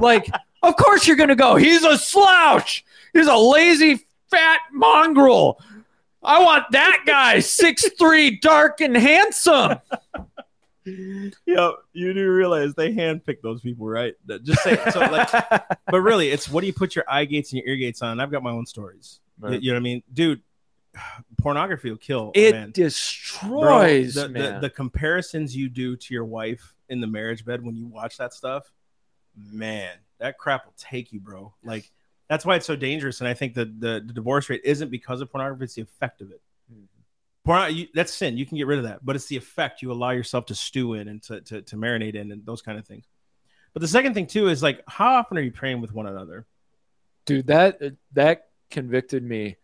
[0.00, 0.28] Like,
[0.62, 1.56] of course you're gonna go.
[1.56, 2.84] He's a slouch.
[3.12, 5.60] He's a lazy fat mongrel.
[6.22, 9.78] I want that guy, six three, dark and handsome.
[11.46, 14.14] Yeah, you do realize they handpick those people, right?
[14.26, 15.28] That- Just say so, like,
[15.86, 18.20] but really, it's what do you put your eye gates and your ear gates on?
[18.20, 19.20] I've got my own stories.
[19.40, 19.62] You- Right.
[19.62, 20.42] You, know what I mean, dude?
[21.38, 22.32] Pornography will kill.
[22.34, 22.70] It man.
[22.72, 24.60] Destroys the, the, man.
[24.60, 28.32] the comparisons you do to your wife in the marriage bed when you watch that
[28.32, 28.70] stuff,
[29.36, 31.54] man, that crap will take you, bro.
[31.62, 31.90] Like
[32.28, 33.20] that's why it's so dangerous.
[33.20, 36.20] And I think that the, the divorce rate isn't because of pornography; it's the effect
[36.20, 36.40] of it.
[37.48, 38.36] Porn, that's sin.
[38.36, 40.94] You can get rid of that, but it's the effect you allow yourself to stew
[40.94, 43.06] in and to, to, to marinate in and those kind of things.
[43.72, 46.46] But the second thing too is like, how often are you praying with one another?
[47.28, 47.78] dude that
[48.14, 49.56] that convicted me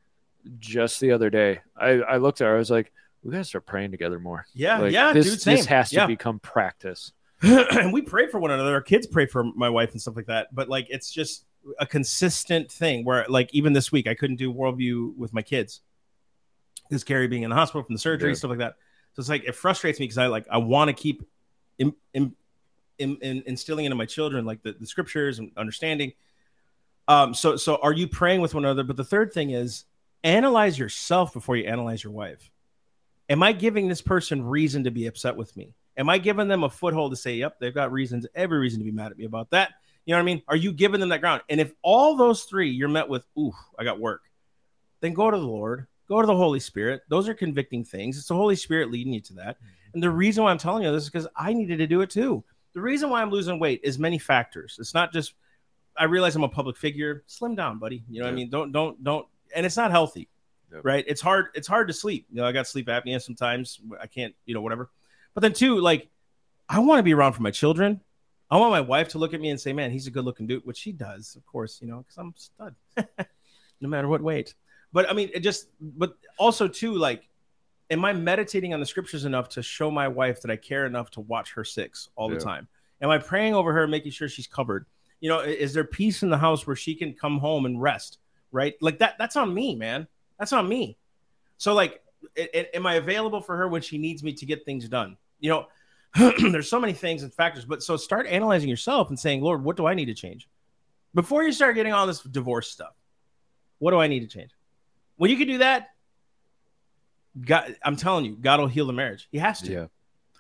[0.59, 3.65] just the other day i i looked at her i was like we gotta start
[3.65, 5.41] praying together more Yeah, Like, yeah, this, dude.
[5.41, 5.57] Same.
[5.57, 6.07] this has to yeah.
[6.07, 7.13] become practice
[7.43, 8.75] and we pray for one another.
[8.75, 10.55] Our kids pray for my wife and stuff like that.
[10.55, 11.45] But like, it's just
[11.81, 15.81] a consistent thing where, like, even this week, I couldn't do worldview with my kids
[16.89, 18.35] because Carrie being in the hospital from the surgery, Yeah.
[18.37, 18.77] stuff like that.
[19.15, 21.23] So it's like it frustrates me because I like I want to keep
[21.79, 22.35] in, in,
[22.99, 26.13] in, in- instilling into my children like the, the scriptures and understanding.
[27.09, 27.35] Um.
[27.35, 28.83] So so are you praying with one another?
[28.85, 29.85] But the third thing is
[30.23, 32.51] analyze yourself before you analyze your wife.
[33.29, 35.75] Am I giving this person reason to be upset with me?
[35.97, 38.85] Am I giving them a foothold to say, yep, they've got reasons, every reason to
[38.85, 39.71] be mad at me about that?
[40.05, 40.43] You know what I mean?
[40.49, 41.43] Are you giving them that ground?
[41.49, 44.23] And if all those three you're met with, ooh, I got work,
[45.01, 47.03] then go to the Lord, go to the Holy Spirit.
[47.09, 48.19] Those are convicting things.
[48.19, 49.57] It's the Holy Spirit leading you to that.
[49.57, 49.95] Mm-hmm.
[49.95, 52.11] And the reason why I'm telling you this is because I needed to do it
[52.11, 52.45] too.
[52.75, 54.77] The reason why I'm losing weight is many factors.
[54.81, 55.35] It's not just
[55.97, 57.23] I realize I'm a public figure.
[57.27, 58.03] Slim down, buddy.
[58.11, 58.51] You know what I mean?
[58.51, 60.29] Don't don't don't and it's not healthy.
[60.83, 61.05] Right?
[61.07, 62.27] It's hard it's hard to sleep.
[62.31, 63.81] You know, I got sleep apnea sometimes.
[64.01, 64.91] I can't, you know, whatever.
[65.35, 66.09] But then too, like
[66.69, 68.01] I want to be around for my children.
[68.51, 70.65] I want my wife to look at me and say, "Man, he's a good-looking dude,"
[70.65, 72.75] which she does, of course, you know, because I'm stud,
[73.81, 74.55] no matter what weight.
[74.95, 77.29] But I mean, it just, but also too, like,
[77.91, 81.11] am I meditating on the scriptures enough to show my wife that I care enough
[81.11, 82.69] to watch her six all the time?
[83.03, 84.87] Am I praying over her, making sure she's covered?
[85.21, 88.19] You know, is there peace in the house where she can come home and rest?
[88.53, 89.17] Right, like that.
[89.19, 90.07] That's on me, man.
[90.39, 90.97] That's on me.
[91.59, 92.01] So, like,
[92.37, 95.17] a- a- am I available for her when she needs me to get things done?
[95.41, 95.67] You know,
[96.39, 99.77] there's so many things and factors, but so start analyzing yourself and saying, Lord, what
[99.77, 100.49] do I need to change?
[101.15, 102.95] Before you start getting all this divorce stuff,
[103.81, 104.53] what do I need to change?
[105.17, 105.89] When you can do that,
[107.41, 109.29] God, I'm telling you, God will heal the marriage.
[109.33, 109.87] He has to yeah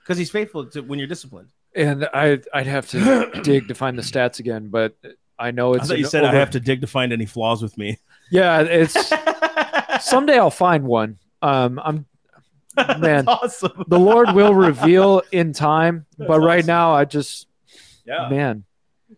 [0.03, 1.49] because He's faithful to when you're disciplined.
[1.75, 4.95] and i i'd have to dig to find the stats again but
[5.39, 7.62] i know I it's thought you said I have to dig to find any flaws
[7.62, 7.99] with me.
[8.31, 9.11] yeah it's
[10.05, 12.07] someday i'll find one um i'm
[13.01, 13.85] man awesome.
[13.89, 16.66] the lord will reveal in time but right awesome.
[16.66, 17.49] now i just
[18.05, 18.64] Yeah, man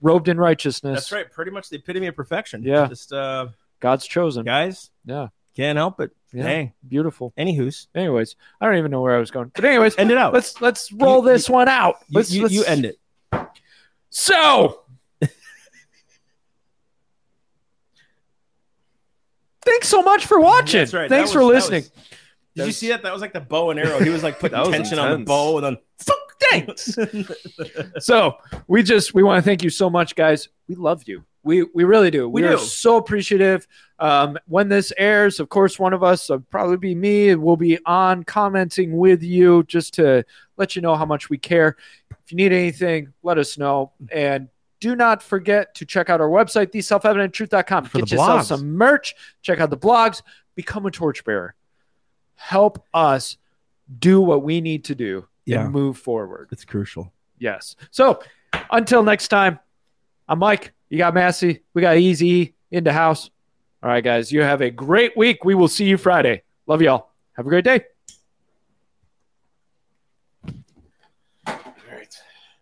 [0.00, 1.30] robed in righteousness that's right.
[1.30, 2.62] Pretty much the epitome of perfection.
[2.62, 2.86] Yeah.
[2.86, 3.48] just uh,
[3.80, 6.10] god's chosen guys, yeah can't help it.
[6.32, 6.42] Yeah.
[6.44, 10.10] Hey, beautiful anywho's, anyways i don't even know where i was going but anyways end
[10.10, 10.34] it out.
[10.34, 12.98] let's let's roll You- this one out let's, you, let's you end it.
[14.10, 14.82] so
[19.64, 21.08] thanks so much for watching That's right.
[21.08, 23.02] thanks That for was- listening was- Did That you see that?
[23.02, 23.98] That was like the bow and arrow.
[24.00, 25.78] He was like putting was tension on the bow and then
[26.50, 26.96] thanks
[28.04, 28.36] so
[28.68, 31.84] we just we want to thank you so much guys we love you we we
[31.84, 33.66] really do We we, are so appreciative
[33.98, 37.78] um when this airs of course one of us uh, probably be me will be
[37.86, 40.24] on commenting with you just to
[40.58, 41.76] let you know how much we care
[42.10, 44.48] if you need anything let us know and
[44.80, 48.44] do not forget to check out our website theselfevidenttruth.com For get the yourself blogs.
[48.46, 50.20] some merch check out the blogs
[50.56, 51.54] become a torchbearer
[52.34, 53.36] help us
[53.98, 55.62] do what we need to do Yeah.
[55.64, 57.12] and move forward it's crucial.
[57.38, 57.76] Yes.
[57.90, 58.20] So
[58.70, 59.58] until next time,
[60.28, 60.72] I'm Mike.
[60.88, 61.62] You got Massey.
[61.74, 63.30] We got Easy into house.
[63.82, 64.32] All right, guys.
[64.32, 65.44] You have a great week.
[65.44, 66.42] We will see you Friday.
[66.66, 67.10] Love y'all.
[67.36, 67.84] Have a great day.